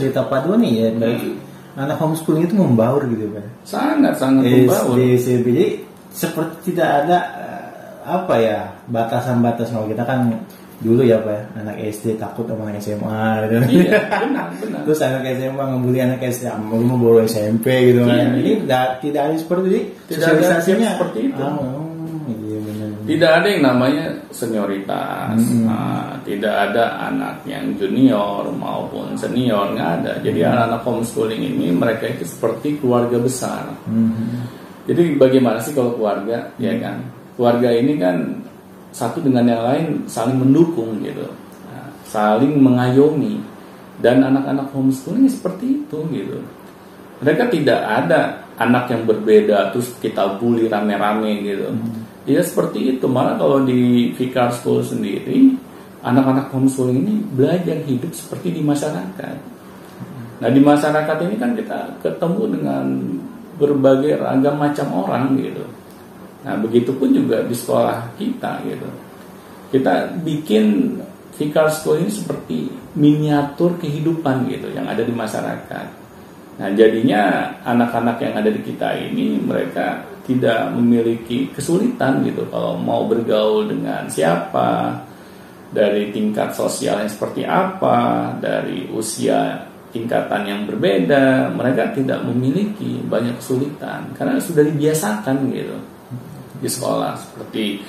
Cerita 0.00 0.24
Pak 0.24 0.48
Doni 0.48 0.80
ya 0.80 0.88
berarti 0.96 1.28
hmm. 1.28 1.78
anak 1.78 1.96
homeschooling 2.00 2.44
itu 2.48 2.56
membaur 2.56 3.04
gitu 3.06 3.28
kan 3.30 3.46
sangat 3.68 4.14
sangat 4.16 4.48
membaur. 4.48 4.96
Di 4.96 5.20
SMP 5.20 5.46
jadi 5.52 5.68
seperti 6.10 6.72
tidak 6.72 6.88
ada 7.04 7.18
eh, 7.38 7.64
apa 8.08 8.34
ya 8.40 8.58
batasan-batasan. 8.90 9.76
Kalau 9.78 9.88
kita 9.92 10.02
kan 10.02 10.20
dulu 10.80 11.04
ya 11.04 11.20
pak 11.20 11.28
ya 11.28 11.42
anak 11.60 11.76
SD 11.92 12.16
takut 12.16 12.48
sama 12.48 12.72
anak 12.72 12.80
SMA 12.80 13.24
gitu. 13.44 13.54
Iya, 13.84 14.00
benar, 14.08 14.46
benar. 14.56 14.80
terus 14.88 15.00
anak 15.04 15.28
SMA 15.36 15.60
ngebully 15.76 16.00
anak 16.00 16.24
SD 16.24 16.48
mau 16.56 16.80
mau 16.80 16.96
bawa 16.96 17.28
SMP 17.28 17.92
gitu 17.92 18.08
kan 18.08 18.16
iya, 18.16 18.26
ini 18.32 18.52
tidak 18.64 18.86
tidak 19.04 19.22
ada 19.28 19.36
seperti 19.36 19.66
itu. 19.68 19.80
Tidak 20.08 20.24
sosialisasinya 20.24 20.88
seperti 20.96 21.18
itu. 21.28 21.42
Ah, 21.44 21.52
tidak 23.10 23.42
ada 23.42 23.48
yang 23.50 23.64
namanya 23.66 24.06
senioritas, 24.30 25.34
hmm. 25.34 25.66
nah, 25.66 26.14
tidak 26.22 26.70
ada 26.70 27.10
anak 27.10 27.42
yang 27.42 27.74
junior 27.74 28.46
maupun 28.54 29.18
senior 29.18 29.74
nggak 29.74 29.90
ada. 29.98 30.12
Jadi 30.22 30.38
hmm. 30.38 30.50
anak-anak 30.54 30.82
homeschooling 30.86 31.42
ini 31.42 31.74
mereka 31.74 32.06
itu 32.06 32.22
seperti 32.22 32.78
keluarga 32.78 33.18
besar. 33.18 33.66
Hmm. 33.90 34.46
Jadi 34.86 35.18
bagaimana 35.18 35.58
sih 35.58 35.74
kalau 35.74 35.98
keluarga, 35.98 36.54
ya 36.54 36.70
hmm. 36.70 36.78
ya 36.78 36.86
kan? 36.86 36.96
Keluarga 37.34 37.68
ini 37.74 37.92
kan 37.98 38.16
satu 38.94 39.18
dengan 39.18 39.42
yang 39.42 39.62
lain 39.66 39.86
saling 40.06 40.38
mendukung 40.38 41.02
gitu, 41.02 41.26
nah, 41.66 41.90
saling 42.06 42.62
mengayomi. 42.62 43.42
Dan 43.98 44.22
anak-anak 44.22 44.70
homeschooling 44.70 45.26
seperti 45.26 45.82
itu 45.82 45.98
gitu. 46.14 46.38
Mereka 47.20 47.52
tidak 47.52 47.84
ada 47.84 48.48
anak 48.56 48.88
yang 48.88 49.04
berbeda 49.04 49.74
terus 49.76 49.92
kita 49.98 50.40
bully 50.40 50.70
rame-rame 50.70 51.42
gitu. 51.42 51.74
Hmm 51.74 51.99
Ya 52.28 52.40
seperti 52.44 52.96
itu. 52.96 53.06
Malah 53.08 53.40
kalau 53.40 53.64
di 53.64 54.12
Vikar 54.12 54.52
School 54.52 54.84
sendiri, 54.84 55.56
anak-anak 56.04 56.52
homeschooling 56.52 57.00
ini 57.04 57.14
belajar 57.32 57.80
hidup 57.84 58.12
seperti 58.12 58.56
di 58.56 58.62
masyarakat. 58.64 59.36
Nah 60.40 60.48
di 60.48 60.60
masyarakat 60.60 61.16
ini 61.28 61.34
kan 61.36 61.52
kita 61.52 62.00
ketemu 62.00 62.42
dengan 62.60 62.84
berbagai 63.60 64.16
ragam 64.16 64.56
macam 64.56 64.88
orang 65.04 65.36
gitu. 65.36 65.64
Nah 66.44 66.56
begitupun 66.56 67.12
juga 67.12 67.44
di 67.44 67.52
sekolah 67.52 68.16
kita 68.16 68.64
gitu. 68.64 68.88
Kita 69.70 70.16
bikin 70.24 70.96
Vikar 71.36 71.68
School 71.72 72.04
ini 72.04 72.10
seperti 72.12 72.68
miniatur 72.96 73.76
kehidupan 73.76 74.48
gitu 74.48 74.72
yang 74.72 74.88
ada 74.88 75.04
di 75.04 75.12
masyarakat. 75.12 75.86
Nah 76.60 76.68
jadinya 76.76 77.52
anak-anak 77.64 78.16
yang 78.24 78.34
ada 78.40 78.50
di 78.52 78.60
kita 78.64 78.96
ini 78.96 79.40
mereka 79.40 80.09
tidak 80.30 80.70
memiliki 80.78 81.50
kesulitan 81.50 82.22
gitu 82.22 82.46
kalau 82.46 82.78
mau 82.78 83.02
bergaul 83.10 83.66
dengan 83.66 84.06
siapa 84.06 85.02
dari 85.74 86.14
tingkat 86.14 86.54
sosial 86.54 87.02
yang 87.02 87.10
seperti 87.10 87.42
apa 87.42 88.30
dari 88.38 88.86
usia 88.94 89.66
tingkatan 89.90 90.46
yang 90.46 90.60
berbeda 90.70 91.50
mereka 91.50 91.90
tidak 91.90 92.22
memiliki 92.22 93.02
banyak 93.02 93.42
kesulitan 93.42 94.14
karena 94.14 94.38
sudah 94.38 94.62
dibiasakan 94.62 95.50
gitu 95.50 95.76
di 96.62 96.68
sekolah 96.70 97.18
seperti 97.18 97.82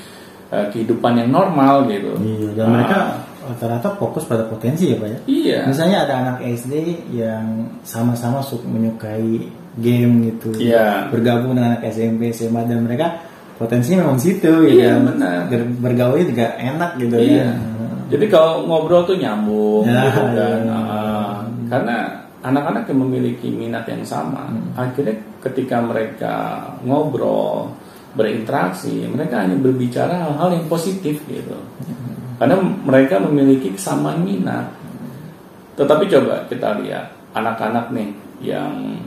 uh, 0.49 0.65
kehidupan 0.73 1.21
yang 1.21 1.29
normal 1.29 1.85
gitu. 1.85 2.17
Iya 2.17 2.49
dan 2.57 2.65
nah, 2.65 2.73
mereka 2.81 2.97
rata-rata 3.41 3.89
fokus 3.99 4.23
pada 4.25 4.47
potensi 4.47 4.89
ya 4.89 4.97
pak 4.97 5.09
ya? 5.09 5.19
Iya. 5.27 5.59
Misalnya 5.69 5.97
ada 6.07 6.13
anak 6.25 6.37
SD 6.41 6.73
yang 7.13 7.69
sama-sama 7.85 8.41
menyukai 8.65 9.60
game 9.79 10.31
gitu 10.31 10.51
yeah. 10.59 11.07
bergabung 11.07 11.55
dengan 11.55 11.77
anak 11.77 11.87
SMP 11.91 12.35
SMA 12.35 12.67
dan 12.67 12.83
mereka 12.83 13.23
potensinya 13.55 14.03
memang 14.03 14.19
situ 14.19 14.67
gitu 14.67 14.83
yeah, 14.83 14.99
benar 14.99 15.47
Ber 15.47 15.61
bergaulnya 15.63 16.25
juga 16.27 16.45
enak 16.59 16.91
gitu 16.99 17.15
yeah. 17.21 17.55
ya 17.55 17.71
jadi 18.11 18.25
kalau 18.27 18.67
ngobrol 18.67 19.07
tuh 19.07 19.15
nyambung 19.15 19.87
ya, 19.87 20.11
gitu 20.11 20.21
kan 20.35 20.59
ya. 20.67 20.75
Uh, 20.75 21.35
karena 21.71 21.95
anak-anak 22.43 22.83
yang 22.91 22.99
memiliki 23.07 23.47
minat 23.47 23.87
yang 23.87 24.03
sama 24.03 24.51
hmm. 24.51 24.75
akhirnya 24.75 25.15
ketika 25.39 25.79
mereka 25.79 26.35
ngobrol 26.83 27.71
berinteraksi 28.11 29.07
mereka 29.07 29.47
hanya 29.47 29.55
berbicara 29.55 30.11
hal-hal 30.27 30.59
yang 30.59 30.65
positif 30.67 31.23
gitu 31.31 31.55
hmm. 31.55 32.35
karena 32.43 32.59
mereka 32.59 33.23
memiliki 33.23 33.71
kesamaan 33.71 34.25
minat 34.27 34.67
tetapi 35.79 36.11
coba 36.11 36.43
kita 36.51 36.75
lihat 36.83 37.15
anak-anak 37.31 37.95
nih 37.95 38.09
yang 38.43 38.99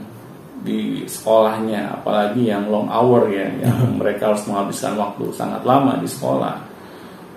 di 0.65 1.05
sekolahnya 1.05 2.01
apalagi 2.01 2.49
yang 2.49 2.65
long 2.67 2.89
hour 2.89 3.29
ya 3.29 3.45
yang 3.63 4.01
mereka 4.01 4.33
harus 4.33 4.41
menghabiskan 4.49 4.97
waktu 4.97 5.29
sangat 5.31 5.61
lama 5.61 6.01
di 6.01 6.09
sekolah. 6.09 6.73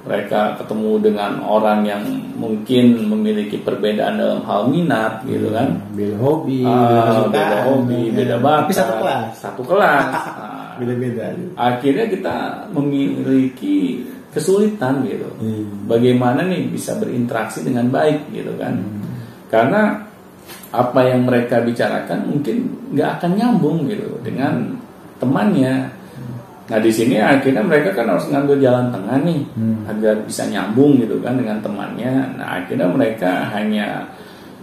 Mereka 0.09 0.57
ketemu 0.57 1.05
dengan 1.05 1.45
orang 1.45 1.85
yang 1.85 2.01
mungkin 2.41 3.13
memiliki 3.13 3.61
perbedaan 3.61 4.17
dalam 4.17 4.41
hal 4.49 4.65
minat 4.73 5.21
gitu 5.29 5.53
kan? 5.53 5.77
beda 5.93 6.17
hobi 6.17 6.65
Ah, 6.65 7.29
beda 7.29 7.29
beda 7.29 7.57
hobi 7.69 8.01
ya. 8.09 8.15
beda 8.17 8.37
bakat. 8.41 8.63
Tapi 8.65 8.73
satu 8.73 8.95
kelas. 9.05 9.25
Satu 9.37 9.63
kelas. 9.69 10.09
Nah, 10.79 10.87
beda 10.87 10.95
beda 10.95 11.25
akhirnya 11.59 12.07
kita 12.07 12.37
memiliki 12.71 14.07
kesulitan 14.31 15.03
gitu. 15.11 15.27
Hmm. 15.43 15.91
bagaimana 15.91 16.47
nih 16.47 16.71
bisa 16.71 16.95
berinteraksi 16.97 17.67
dengan 17.67 17.91
baik 17.91 18.31
gitu 18.31 18.55
kan? 18.55 18.79
Karena 19.51 20.08
apa 20.69 21.01
yang 21.03 21.25
mereka 21.25 21.61
bicarakan 21.61 22.29
mungkin 22.29 22.57
nggak 22.93 23.11
akan 23.17 23.31
nyambung 23.35 23.89
gitu 23.89 24.09
dengan 24.21 24.77
temannya 25.17 25.89
nah 26.69 26.77
di 26.77 26.93
sini 26.93 27.17
akhirnya 27.17 27.65
mereka 27.65 27.97
kan 27.97 28.05
harus 28.07 28.29
ngambil 28.29 28.61
jalan 28.61 28.93
tengah 28.93 29.17
nih 29.25 29.41
Hmm. 29.57 29.89
agar 29.89 30.21
bisa 30.23 30.45
nyambung 30.45 31.01
gitu 31.01 31.17
kan 31.19 31.35
dengan 31.35 31.57
temannya 31.59 32.37
nah 32.37 32.61
akhirnya 32.61 32.85
mereka 32.87 33.49
hanya 33.51 34.05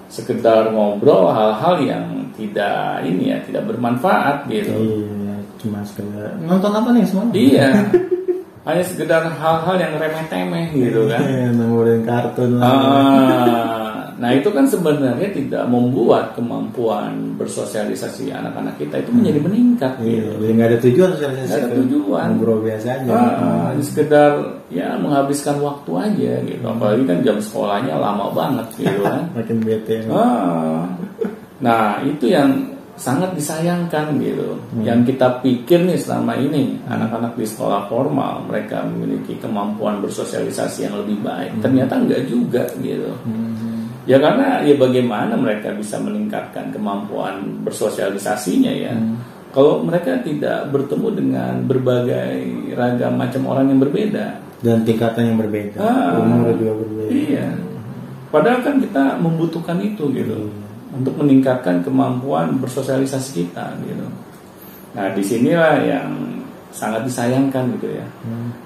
sekedar 0.08 0.70
ngobrol 0.70 1.34
hal-hal 1.34 1.82
yang 1.82 2.06
tidak 2.38 3.02
ini 3.02 3.34
ya 3.34 3.42
tidak 3.42 3.66
bermanfaat 3.66 4.46
gitu 4.46 4.70
iya 4.78 5.36
cuma 5.58 5.82
sekedar 5.82 6.38
nonton 6.40 6.70
apa 6.70 6.90
nih 6.94 7.04
semua 7.04 7.26
Iya. 7.34 7.70
Hanya 8.66 8.82
sekedar 8.82 9.22
hal-hal 9.30 9.78
yang 9.78 9.94
remeh-temeh 9.94 10.74
gitu 10.74 11.06
kan. 11.06 11.22
Iya, 11.22 12.02
kartun 12.02 12.58
lah 12.58 12.66
Ah, 12.66 13.85
nah 14.16 14.32
itu 14.32 14.48
kan 14.48 14.64
sebenarnya 14.64 15.28
tidak 15.30 15.64
membuat 15.66 16.34
kemampuan 16.34 17.36
bersosialisasi 17.36 18.32
anak-anak 18.32 18.76
kita 18.76 19.00
itu 19.00 19.12
menjadi 19.12 19.40
meningkat 19.40 19.94
iya 20.00 20.24
gitu. 20.24 20.30
jadi 20.40 20.52
nggak 20.54 20.70
ada 20.70 20.80
tujuan 20.82 21.10
sosialisasi 21.12 21.46
Nggak 21.46 21.60
ada 21.60 21.68
tuh. 21.68 21.80
tujuan. 21.84 22.26
ngobrol 22.32 22.60
biasa 22.62 22.88
aja 22.94 23.10
Ah, 23.12 23.30
hanya 23.70 23.84
sekedar 23.84 24.32
ya 24.68 24.88
menghabiskan 24.96 25.56
waktu 25.60 25.92
aja 25.96 26.32
gitu. 26.42 26.64
Apalagi 26.64 27.04
kan 27.04 27.18
jam 27.22 27.38
sekolahnya 27.38 27.96
lama 27.96 28.26
banget 28.32 28.68
gitu 28.78 29.02
kan. 29.06 29.28
makin 29.32 29.58
bete 29.60 29.96
Ah. 30.08 30.88
Nah, 31.58 32.00
itu 32.02 32.28
yang 32.28 32.52
sangat 32.96 33.36
disayangkan 33.36 34.16
gitu. 34.20 34.56
Yang 34.80 35.12
kita 35.12 35.40
pikir 35.40 35.84
nih 35.84 36.00
selama 36.00 36.36
ini 36.36 36.80
anak-anak 36.86 37.36
di 37.36 37.44
sekolah 37.44 37.86
formal 37.86 38.48
mereka 38.48 38.84
memiliki 38.84 39.36
kemampuan 39.36 40.00
bersosialisasi 40.00 40.88
yang 40.88 40.96
lebih 40.96 41.20
baik. 41.20 41.60
Ternyata 41.60 41.96
enggak 41.98 42.24
juga 42.26 42.64
gitu. 42.78 43.12
Ya 44.06 44.22
karena 44.22 44.62
ya 44.62 44.78
bagaimana 44.78 45.34
mereka 45.34 45.74
bisa 45.74 45.98
meningkatkan 45.98 46.70
kemampuan 46.70 47.66
bersosialisasinya 47.66 48.70
ya. 48.70 48.94
Kalau 49.50 49.82
mereka 49.82 50.20
tidak 50.22 50.70
bertemu 50.70 51.08
dengan 51.16 51.54
berbagai 51.66 52.44
ragam 52.76 53.16
macam 53.18 53.42
orang 53.50 53.72
yang 53.72 53.80
berbeda, 53.82 54.28
dan 54.62 54.84
tingkatan 54.84 55.32
yang 55.32 55.38
berbeda 55.40 55.80
Ah. 55.80 56.20
umur 56.20 56.54
juga 56.60 56.74
berbeda 56.86 57.12
Iya. 57.12 57.48
Padahal 58.30 58.60
kan 58.62 58.84
kita 58.84 59.16
membutuhkan 59.22 59.80
itu 59.80 60.12
gitu 60.12 60.52
untuk 60.92 61.14
meningkatkan 61.18 61.82
kemampuan 61.82 62.60
bersosialisasi 62.60 63.30
kita 63.48 63.80
gitu. 63.88 64.06
Nah 64.92 65.08
di 65.16 65.24
sinilah 65.24 65.82
yang 65.88 66.10
sangat 66.76 67.08
disayangkan 67.08 67.80
gitu 67.80 67.96
ya. 67.96 68.06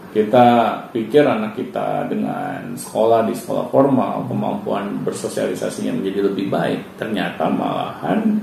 Kita 0.09 0.73
pikir 0.89 1.21
anak 1.21 1.53
kita 1.53 2.09
dengan 2.09 2.73
sekolah 2.73 3.29
di 3.29 3.37
sekolah 3.37 3.69
formal 3.69 4.25
kemampuan 4.25 5.05
bersosialisasinya 5.05 5.93
menjadi 6.01 6.33
lebih 6.33 6.49
baik, 6.49 6.97
ternyata 6.97 7.45
malahan 7.45 8.41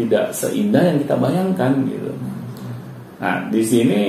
tidak 0.00 0.32
seindah 0.32 0.80
yang 0.80 0.96
kita 1.04 1.20
bayangkan 1.20 1.84
gitu. 1.84 2.12
Nah 3.20 3.44
di 3.52 3.60
sini 3.60 4.02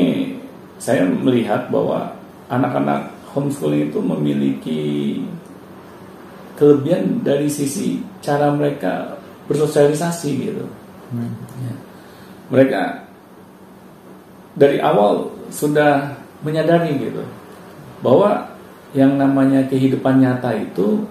saya 0.79 1.03
melihat 1.03 1.67
bahwa 1.67 2.15
anak-anak 2.47 3.11
homeschooling 3.35 3.91
itu 3.91 3.99
memiliki 3.99 4.81
kelebihan 6.55 7.19
dari 7.19 7.51
sisi 7.51 7.99
cara 8.23 8.47
mereka 8.55 9.19
bersosialisasi 9.51 10.29
gitu. 10.39 10.65
Ya. 11.59 11.75
Mereka 12.47 12.81
dari 14.55 14.79
awal 14.79 15.27
sudah 15.51 16.20
menyadari 16.41 16.97
gitu 16.97 17.23
bahwa 18.01 18.49
yang 18.91 19.15
namanya 19.15 19.63
kehidupan 19.71 20.19
nyata 20.19 20.51
itu 20.57 21.05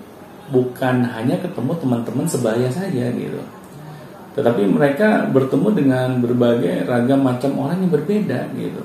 bukan 0.50 1.06
hanya 1.06 1.38
ketemu 1.38 1.72
teman-teman 1.78 2.26
sebaya 2.26 2.68
saja 2.68 3.08
gitu. 3.14 3.40
Tetapi 4.34 4.62
mereka 4.66 5.26
bertemu 5.30 5.68
dengan 5.74 6.08
berbagai 6.22 6.86
ragam 6.86 7.22
macam 7.22 7.54
orang 7.58 7.82
yang 7.82 7.92
berbeda 7.94 8.50
gitu. 8.58 8.82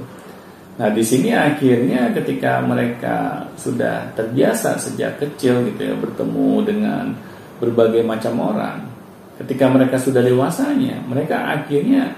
Nah 0.76 0.90
di 0.92 1.04
sini 1.06 1.32
akhirnya 1.32 2.12
ketika 2.12 2.60
mereka 2.60 3.48
sudah 3.56 4.12
terbiasa 4.14 4.76
sejak 4.76 5.22
kecil 5.22 5.64
gitu 5.72 5.82
ya 5.92 5.96
bertemu 5.96 6.50
dengan 6.66 7.16
berbagai 7.60 8.04
macam 8.04 8.36
orang, 8.44 8.84
ketika 9.40 9.72
mereka 9.72 9.96
sudah 9.96 10.20
dewasanya, 10.20 11.00
mereka 11.08 11.48
akhirnya 11.56 12.12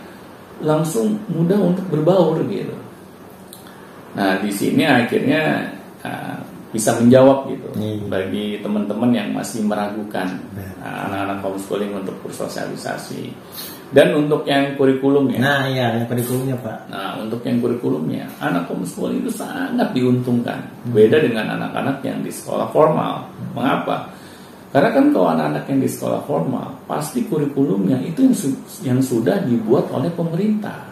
langsung 0.61 1.21
mudah 1.29 1.61
untuk 1.61 1.85
berbaur 1.93 2.41
gitu. 2.49 2.73
Nah 4.17 4.41
di 4.41 4.49
sini 4.49 4.81
akhirnya 4.83 5.69
ah, 6.01 6.41
bisa 6.67 6.97
menjawab 6.97 7.47
gitu 7.47 7.67
Iya. 7.79 8.03
bagi 8.09 8.59
teman-teman 8.59 9.13
yang 9.13 9.29
masih 9.31 9.61
meragukan 9.63 10.27
Iya. 10.57 10.67
ah, 10.81 10.99
anak-anak 11.07 11.39
homeschooling 11.39 11.93
untuk 11.95 12.17
bersosialisasi 12.25 13.29
dan 13.87 14.11
untuk 14.11 14.43
yang 14.43 14.75
kurikulumnya. 14.75 15.39
nah 15.39 15.63
iya 15.63 15.95
yang 15.95 16.03
kurikulumnya 16.11 16.59
pak 16.59 16.91
Nah, 16.91 17.15
untuk 17.23 17.39
yang 17.47 17.63
kurikulumnya, 17.63 18.27
anak 18.43 18.67
homeschooling 18.67 19.23
itu 19.23 19.31
sangat 19.31 19.95
diuntungkan. 19.95 20.59
Beda 20.91 21.23
dengan 21.23 21.55
anak-anak 21.55 22.03
yang 22.03 22.19
di 22.19 22.27
sekolah 22.27 22.67
formal. 22.75 23.23
Mengapa? 23.55 24.11
Karena 24.75 24.91
kan 24.91 25.15
kalau 25.15 25.31
anak-anak 25.31 25.63
yang 25.71 25.79
di 25.79 25.87
sekolah 25.87 26.19
formal, 26.27 26.67
pasti 26.83 27.23
kurikulumnya 27.23 28.03
itu 28.03 28.27
yang, 28.27 28.35
su- 28.35 28.59
yang 28.83 28.99
sudah 28.99 29.39
dibuat 29.47 29.87
oleh 29.87 30.11
pemerintah. 30.11 30.83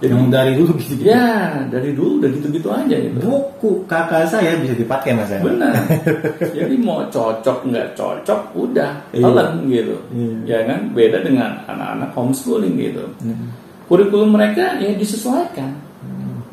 Jadi- 0.00 0.10
yang 0.10 0.32
dari 0.32 0.52
dulu 0.56 0.72
bisa 0.74 0.92
dipakai. 0.96 1.12
Ya, 1.12 1.28
dari 1.68 1.90
dulu 1.92 2.10
udah 2.24 2.30
gitu-gitu 2.32 2.68
aja 2.72 2.96
gitu. 2.96 3.18
buku 3.20 3.70
kakak 3.84 4.24
saya 4.26 4.56
bisa 4.56 4.72
dipakai 4.72 5.12
mas 5.12 5.28
ya 5.28 5.44
Benar. 5.44 5.76
Jadi 6.56 6.74
mau 6.80 7.04
cocok 7.06 7.58
nggak 7.68 7.88
cocok, 7.92 8.40
udah 8.56 8.90
Iya. 9.12 9.22
telan 9.22 9.50
gitu. 9.68 9.96
Iya. 10.10 10.32
Ya 10.48 10.58
kan? 10.64 10.80
Beda 10.90 11.20
dengan 11.20 11.50
anak-anak 11.68 12.10
homeschooling 12.12 12.74
gitu. 12.76 13.04
Hmm. 13.20 13.52
kurikulum 13.86 14.30
mereka 14.32 14.78
ya 14.78 14.94
disesuaikan 14.94 15.74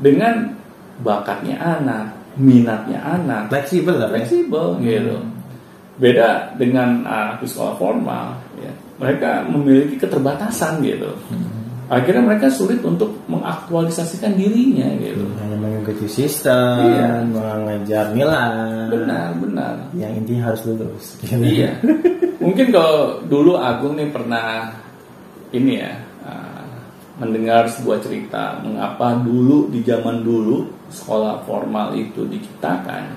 dengan 0.01 0.57
bakatnya 0.99 1.53
anak, 1.55 2.09
minatnya 2.33 2.97
anak, 2.99 3.45
fleksibel 3.47 3.93
lah 3.93 4.09
Pak. 4.09 4.25
fleksibel 4.25 4.81
gitu. 4.81 5.17
Beda 5.97 6.49
dengan 6.57 7.05
anak 7.05 7.41
di 7.41 7.47
sekolah 7.47 7.77
formal, 7.77 8.33
ya, 8.57 8.73
mereka 8.97 9.45
memiliki 9.45 9.97
keterbatasan 9.97 10.81
gitu. 10.81 11.13
Akhirnya 11.87 12.19
mereka 12.19 12.51
sulit 12.51 12.83
untuk 12.83 13.15
mengaktualisasikan 13.31 14.35
dirinya 14.35 14.91
gitu. 14.99 15.23
hanya 15.39 15.55
mengikuti 15.55 16.03
sistem 16.03 16.83
Iya. 16.83 17.23
mengejar 17.23 18.11
nilai 18.11 18.91
Benar, 18.91 19.31
benar. 19.39 19.73
yang 19.95 20.11
intinya 20.19 20.51
harus 20.51 20.67
lulus 20.67 21.15
Iya. 21.31 21.79
Mungkin 22.43 22.75
kalau 22.75 23.23
dulu 23.23 23.55
Agung 23.55 23.95
nih 23.95 24.11
pernah 24.11 24.71
ini 25.55 25.79
ya 25.79 25.95
uh, 26.27 26.67
mendengar 27.17 27.71
sebuah 27.71 28.03
cerita 28.03 28.59
mengapa 28.59 29.15
dulu 29.23 29.71
di 29.71 29.79
zaman 29.81 30.27
dulu 30.27 30.67
sekolah 30.91 31.47
formal 31.47 31.95
itu 31.95 32.27
diciptakan. 32.27 33.15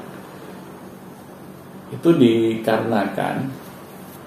Itu 1.91 2.15
dikarenakan 2.15 3.51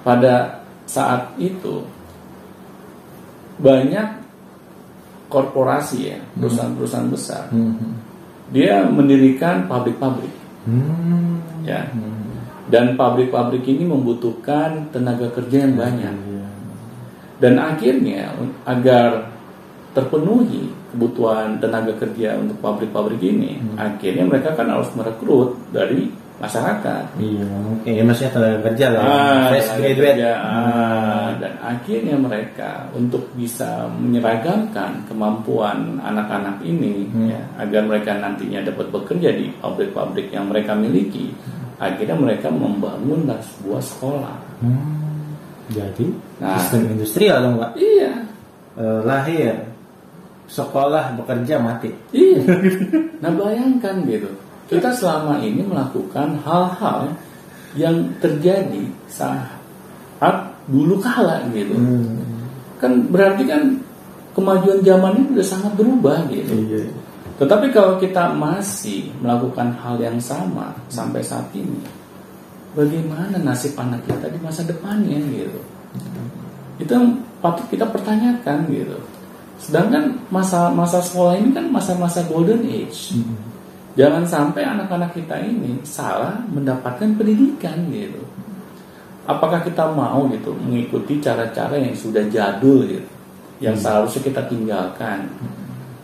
pada 0.03 0.59
saat 0.83 1.31
itu 1.39 1.79
banyak 3.55 4.22
korporasi 5.33 6.13
ya, 6.13 6.21
perusahaan-perusahaan 6.37 7.09
besar. 7.09 7.49
Hmm. 7.49 7.97
Dia 8.53 8.85
mendirikan 8.85 9.65
pabrik-pabrik 9.65 10.29
Hmm. 10.69 11.41
ya. 11.65 11.89
Dan 12.69 12.95
pabrik-pabrik 12.95 13.65
ini 13.67 13.83
membutuhkan 13.83 14.93
tenaga 14.93 15.27
kerja 15.33 15.67
yang 15.67 15.75
banyak. 15.75 16.15
Iya. 16.15 16.47
Dan 17.43 17.59
akhirnya 17.59 18.31
agar 18.63 19.33
terpenuhi 19.91 20.71
kebutuhan 20.93 21.57
tenaga 21.57 21.91
kerja 21.97 22.37
untuk 22.37 22.55
pabrik-pabrik 22.61 23.19
ini, 23.19 23.57
akhirnya 23.75 24.23
mereka 24.23 24.53
kan 24.53 24.69
harus 24.69 24.87
merekrut 24.93 25.57
dari 25.69 26.07
masyarakat. 26.37 27.17
Iya, 27.17 27.47
mungkin 27.47 27.91
ya 27.93 28.03
maksudnya 28.03 28.31
tenaga 28.31 28.59
kerja 28.67 28.85
lah, 28.91 29.01
ya. 29.01 29.09
Ah, 29.09 29.43
fresh 29.47 29.69
graduate. 29.73 29.95
kerja. 30.13 30.31
Hmm. 30.35 30.43
Ah, 30.43 31.27
dan 31.39 31.53
akhirnya 31.57 32.15
mereka 32.15 32.69
untuk 32.91 33.23
bisa 33.33 33.69
menyeragamkan 33.89 34.91
kemampuan 35.07 35.97
anak-anak 35.99 36.59
ini 36.61 37.07
Hmm. 37.09 37.31
ya, 37.31 37.41
agar 37.57 37.81
mereka 37.83 38.11
nantinya 38.15 38.59
dapat 38.61 38.91
bekerja 38.91 39.29
di 39.31 39.49
pabrik-pabrik 39.55 40.29
yang 40.29 40.45
mereka 40.47 40.75
miliki 40.75 41.31
akhirnya 41.79 42.15
mereka 42.15 42.47
membangunlah 42.47 43.39
sebuah 43.41 43.81
sekolah 43.81 44.35
Hmm. 44.59 45.01
Jadi 45.67 46.11
Nah. 46.39 46.59
sistem 46.59 46.91
industrial 46.91 47.39
dong 47.41 47.55
pak. 47.57 47.71
iya 47.75 48.11
Eh, 48.73 48.99
lahir, 49.05 49.53
sekolah, 50.53 51.17
bekerja, 51.17 51.57
mati. 51.57 51.89
iya 52.13 52.45
nah 53.25 53.33
bayangkan 53.33 54.05
gitu 54.05 54.29
kita 54.69 54.89
selama 54.93 55.41
ini 55.41 55.65
melakukan 55.65 56.37
hal-hal 56.45 57.13
yang 57.73 58.09
terjadi 58.21 58.85
saat 59.09 60.53
dulu 60.69 61.01
kala 61.03 61.43
gitu. 61.51 61.75
Hmm. 61.75 62.21
Kan 62.79 63.11
berarti 63.11 63.43
kan 63.43 63.61
kemajuan 64.33 64.79
zaman 64.81 65.11
ini 65.19 65.25
sudah 65.35 65.47
sangat 65.47 65.73
berubah 65.75 66.25
gitu. 66.31 66.53
Iya. 66.69 66.87
Tetapi 67.41 67.73
kalau 67.73 67.97
kita 67.97 68.31
masih 68.37 69.09
melakukan 69.19 69.73
hal 69.81 69.97
yang 69.99 70.17
sama 70.21 70.71
sampai 70.87 71.19
saat 71.25 71.49
ini, 71.57 71.81
bagaimana 72.77 73.41
nasib 73.41 73.73
anak 73.75 74.05
kita 74.05 74.29
di 74.29 74.39
masa 74.39 74.63
depannya 74.63 75.19
gitu? 75.33 75.59
Itu 76.79 76.91
yang 76.93 77.19
patut 77.41 77.65
kita 77.67 77.89
pertanyakan 77.89 78.69
gitu. 78.69 78.97
Sedangkan 79.61 80.19
masa 80.33 80.73
masa 80.73 80.99
sekolah 80.99 81.39
ini 81.39 81.53
kan 81.53 81.69
masa-masa 81.69 82.25
golden 82.27 82.65
age. 82.67 83.15
Hmm. 83.15 83.37
Jangan 83.93 84.25
sampai 84.25 84.65
anak-anak 84.65 85.13
kita 85.13 85.37
ini 85.37 85.77
salah 85.85 86.41
mendapatkan 86.49 87.13
pendidikan 87.13 87.77
gitu. 87.93 88.25
Apakah 89.23 89.61
kita 89.63 89.87
mau 89.93 90.25
gitu 90.33 90.51
mengikuti 90.57 91.21
cara-cara 91.21 91.79
yang 91.79 91.95
sudah 91.95 92.27
jadul 92.27 92.83
gitu, 92.89 93.07
yang 93.63 93.77
seharusnya 93.77 94.21
kita 94.25 94.41
tinggalkan. 94.49 95.29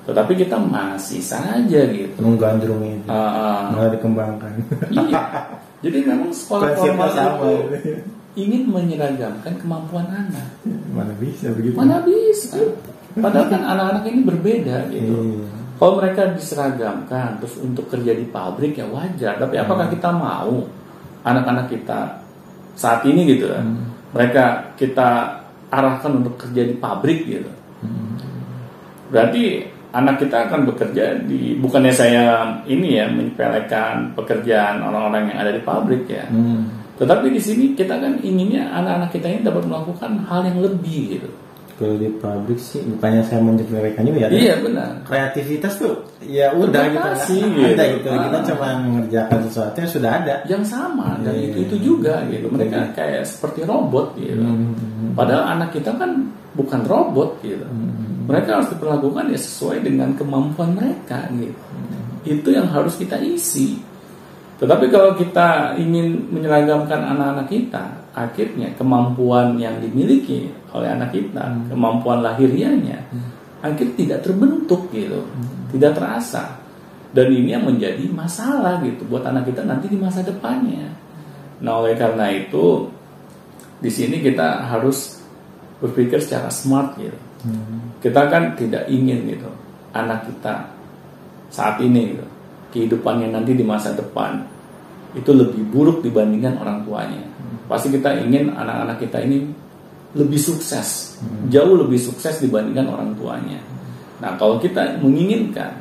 Tetapi 0.07 0.33
kita 0.37 0.55
masih 0.55 1.19
saja 1.19 1.81
gitu. 1.89 2.17
Menggandrung 2.21 2.81
itu. 2.81 3.09
Ah, 3.09 3.17
ah. 3.17 3.61
Malah 3.73 3.91
dikembangkan. 3.93 4.53
iya. 4.95 5.21
Jadi 5.79 5.97
memang 6.03 6.31
sekolah 6.31 6.75
formal 6.75 7.09
itu 7.11 7.51
ingin 8.37 8.69
menyeragamkan 8.69 9.53
kemampuan 9.59 10.07
anak. 10.07 10.47
Mana 10.93 11.13
bisa 11.17 11.51
begitu? 11.55 11.75
Mana 11.75 12.03
bisa? 12.03 12.57
Padahal 13.17 13.47
kan 13.49 13.61
anak-anak 13.65 14.03
ini 14.11 14.21
berbeda 14.21 14.77
gitu. 14.93 15.15
Iya. 15.17 15.47
Kalau 15.79 15.93
mereka 15.95 16.21
diseragamkan 16.35 17.39
terus 17.39 17.55
untuk 17.63 17.87
kerja 17.87 18.11
di 18.11 18.27
pabrik 18.27 18.75
ya 18.75 18.85
wajar. 18.85 19.39
Tapi 19.39 19.55
apakah 19.55 19.87
kita 19.87 20.11
mau 20.11 20.67
anak-anak 21.23 21.71
kita 21.71 22.19
saat 22.75 23.01
ini 23.07 23.25
gitu 23.33 23.49
kan? 23.49 23.65
Mereka 24.11 24.75
kita 24.75 25.39
arahkan 25.71 26.11
untuk 26.19 26.35
kerja 26.35 26.61
di 26.67 26.75
pabrik 26.75 27.23
gitu. 27.25 27.49
Berarti 29.09 29.65
anak 29.89 30.21
kita 30.21 30.45
akan 30.49 30.69
bekerja 30.69 31.17
di 31.25 31.57
bukannya 31.57 31.93
saya 31.93 32.25
ini 32.69 33.01
ya 33.01 33.09
menyepelekan 33.09 34.13
pekerjaan 34.13 34.85
orang-orang 34.85 35.33
yang 35.33 35.39
ada 35.41 35.51
di 35.55 35.61
pabrik 35.65 36.05
ya. 36.05 36.29
Hmm. 36.29 36.69
Tetapi 36.99 37.31
di 37.31 37.41
sini 37.41 37.65
kita 37.73 37.97
kan 37.97 38.19
inginnya 38.19 38.69
anak-anak 38.75 39.09
kita 39.15 39.27
ini 39.31 39.41
dapat 39.41 39.63
melakukan 39.65 40.19
hal 40.27 40.45
yang 40.45 40.59
lebih 40.59 41.17
gitu. 41.17 41.29
Kalau 41.79 41.95
di 41.95 42.11
pabrik 42.11 42.59
sih 42.59 42.83
bukannya 42.83 43.23
saya 43.23 43.39
menjelekkan 43.39 44.03
juga 44.03 44.19
ya. 44.19 44.29
Iya 44.29 44.55
benar. 44.59 44.99
Kreativitas 45.07 45.79
tuh 45.79 45.95
ya 46.19 46.51
udah 46.51 46.67
gitu 46.85 46.99
kan. 46.99 47.15
Bervariasi, 47.15 47.37
Ada 47.39 47.83
gitu. 47.87 48.03
gitu. 48.03 48.09
Kita 48.19 48.35
Ah. 48.35 48.43
cuma 48.43 48.67
mengerjakan 48.83 49.39
sesuatu 49.47 49.75
yang 49.79 49.91
sudah 49.95 50.11
ada. 50.13 50.35
yang 50.43 50.63
sama 50.63 51.15
dan 51.23 51.33
Iya, 51.33 51.47
itu 51.47 51.57
itu 51.63 51.75
juga 51.79 52.19
gitu 52.27 52.51
mereka 52.51 52.83
kayak 52.91 53.23
seperti 53.23 53.63
robot 53.63 54.11
gitu 54.13 54.35
Hmm. 54.35 55.15
padahal 55.15 55.55
anak 55.55 55.71
kita 55.71 55.95
kan 55.95 56.11
bukan 56.51 56.83
robot 56.83 57.39
gitu 57.39 57.63
Hmm. 57.63 58.27
mereka 58.27 58.59
harus 58.59 58.67
diperlakukan 58.69 59.31
ya 59.31 59.39
sesuai 59.39 59.79
dengan 59.79 60.11
kemampuan 60.13 60.75
mereka 60.75 61.31
gitu 61.31 61.55
itu 62.27 62.49
yang 62.51 62.67
harus 62.67 62.99
kita 62.99 63.15
isi 63.17 63.79
tetapi 64.59 64.91
kalau 64.91 65.15
kita 65.15 65.79
ingin 65.79 66.27
menyeragamkan 66.27 66.99
anak-anak 66.99 67.47
kita 67.47 67.83
akhirnya 68.19 68.75
kemampuan 68.75 69.55
yang 69.55 69.79
dimiliki 69.79 70.51
oleh 70.75 70.91
anak 70.91 71.15
kita 71.15 71.55
kemampuan 71.71 72.19
lahiriahnya 72.19 72.99
akhirnya 73.63 73.95
tidak 73.95 74.19
terbentuk 74.27 74.91
gitu 74.91 75.23
tidak 75.71 75.95
terasa 75.95 76.59
dan 77.09 77.33
ini 77.33 77.57
yang 77.57 77.65
menjadi 77.65 78.05
masalah 78.13 78.81
gitu 78.85 79.01
buat 79.09 79.25
anak 79.25 79.49
kita 79.49 79.65
nanti 79.65 79.89
di 79.89 79.97
masa 79.97 80.21
depannya. 80.21 80.93
Nah 81.65 81.81
oleh 81.81 81.97
karena 81.97 82.29
itu 82.29 82.85
di 83.81 83.89
sini 83.89 84.21
kita 84.21 84.69
harus 84.69 85.17
berpikir 85.81 86.21
secara 86.21 86.53
smart 86.53 86.93
gitu. 87.01 87.17
Kita 88.03 88.29
kan 88.29 88.53
tidak 88.53 88.85
ingin 88.91 89.25
gitu 89.25 89.49
anak 89.95 90.29
kita 90.29 90.69
saat 91.49 91.81
ini 91.81 92.13
gitu, 92.13 92.25
kehidupannya 92.77 93.33
nanti 93.33 93.57
di 93.57 93.65
masa 93.65 93.97
depan 93.97 94.45
itu 95.17 95.33
lebih 95.33 95.65
buruk 95.73 96.05
dibandingkan 96.05 96.61
orang 96.61 96.85
tuanya. 96.85 97.25
Pasti 97.69 97.93
kita 97.93 98.17
ingin 98.25 98.49
anak-anak 98.49 98.97
kita 98.97 99.21
ini 99.21 99.45
lebih 100.17 100.41
sukses, 100.41 101.21
jauh 101.53 101.77
lebih 101.77 102.01
sukses 102.01 102.41
dibandingkan 102.41 102.89
orang 102.89 103.13
tuanya. 103.13 103.61
Nah 104.17 104.33
kalau 104.41 104.57
kita 104.57 104.97
menginginkan 105.05 105.77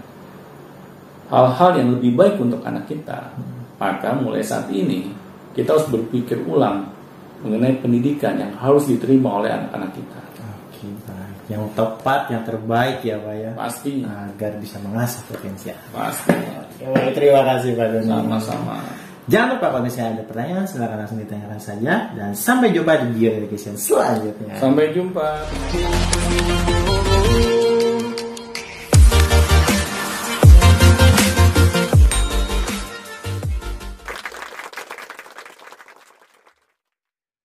hal-hal 1.32 1.70
yang 1.80 1.88
lebih 1.96 2.12
baik 2.12 2.36
untuk 2.36 2.60
anak 2.60 2.84
kita, 2.84 3.32
maka 3.80 4.12
mulai 4.20 4.44
saat 4.44 4.68
ini 4.68 5.08
kita 5.56 5.80
harus 5.80 5.88
berpikir 5.88 6.44
ulang 6.44 6.92
mengenai 7.40 7.80
pendidikan 7.80 8.36
yang 8.36 8.52
harus 8.60 8.84
diterima 8.84 9.40
oleh 9.40 9.48
anak-anak 9.48 9.90
kita. 9.96 10.20
Oke, 10.68 10.86
baik. 11.08 11.34
Yang 11.48 11.64
tepat, 11.72 12.20
yang 12.28 12.42
terbaik 12.44 12.98
ya 13.00 13.16
Pak 13.16 13.34
ya. 13.34 13.50
Pasti, 13.56 13.90
Agar 14.04 14.52
bisa 14.60 14.76
mengasah 14.84 15.22
potensi. 15.24 15.72
pasti. 15.94 16.36
Oke, 16.36 16.84
baik. 16.84 17.12
Terima 17.16 17.42
kasih 17.48 17.70
Pak 17.78 17.86
Doni. 17.96 18.10
Sama-sama. 18.12 18.76
Jangan 19.28 19.60
lupa 19.60 19.66
kalau 19.68 19.84
misalnya 19.84 20.10
ada 20.16 20.24
pertanyaan 20.24 20.64
silahkan 20.64 21.04
langsung 21.04 21.20
ditanyakan 21.20 21.60
saja 21.60 22.16
dan 22.16 22.32
sampai 22.32 22.72
jumpa 22.72 23.12
di 23.12 23.28
Education 23.28 23.76
selanjutnya. 23.76 24.56
Sampai 24.56 24.88
jumpa. 24.96 25.28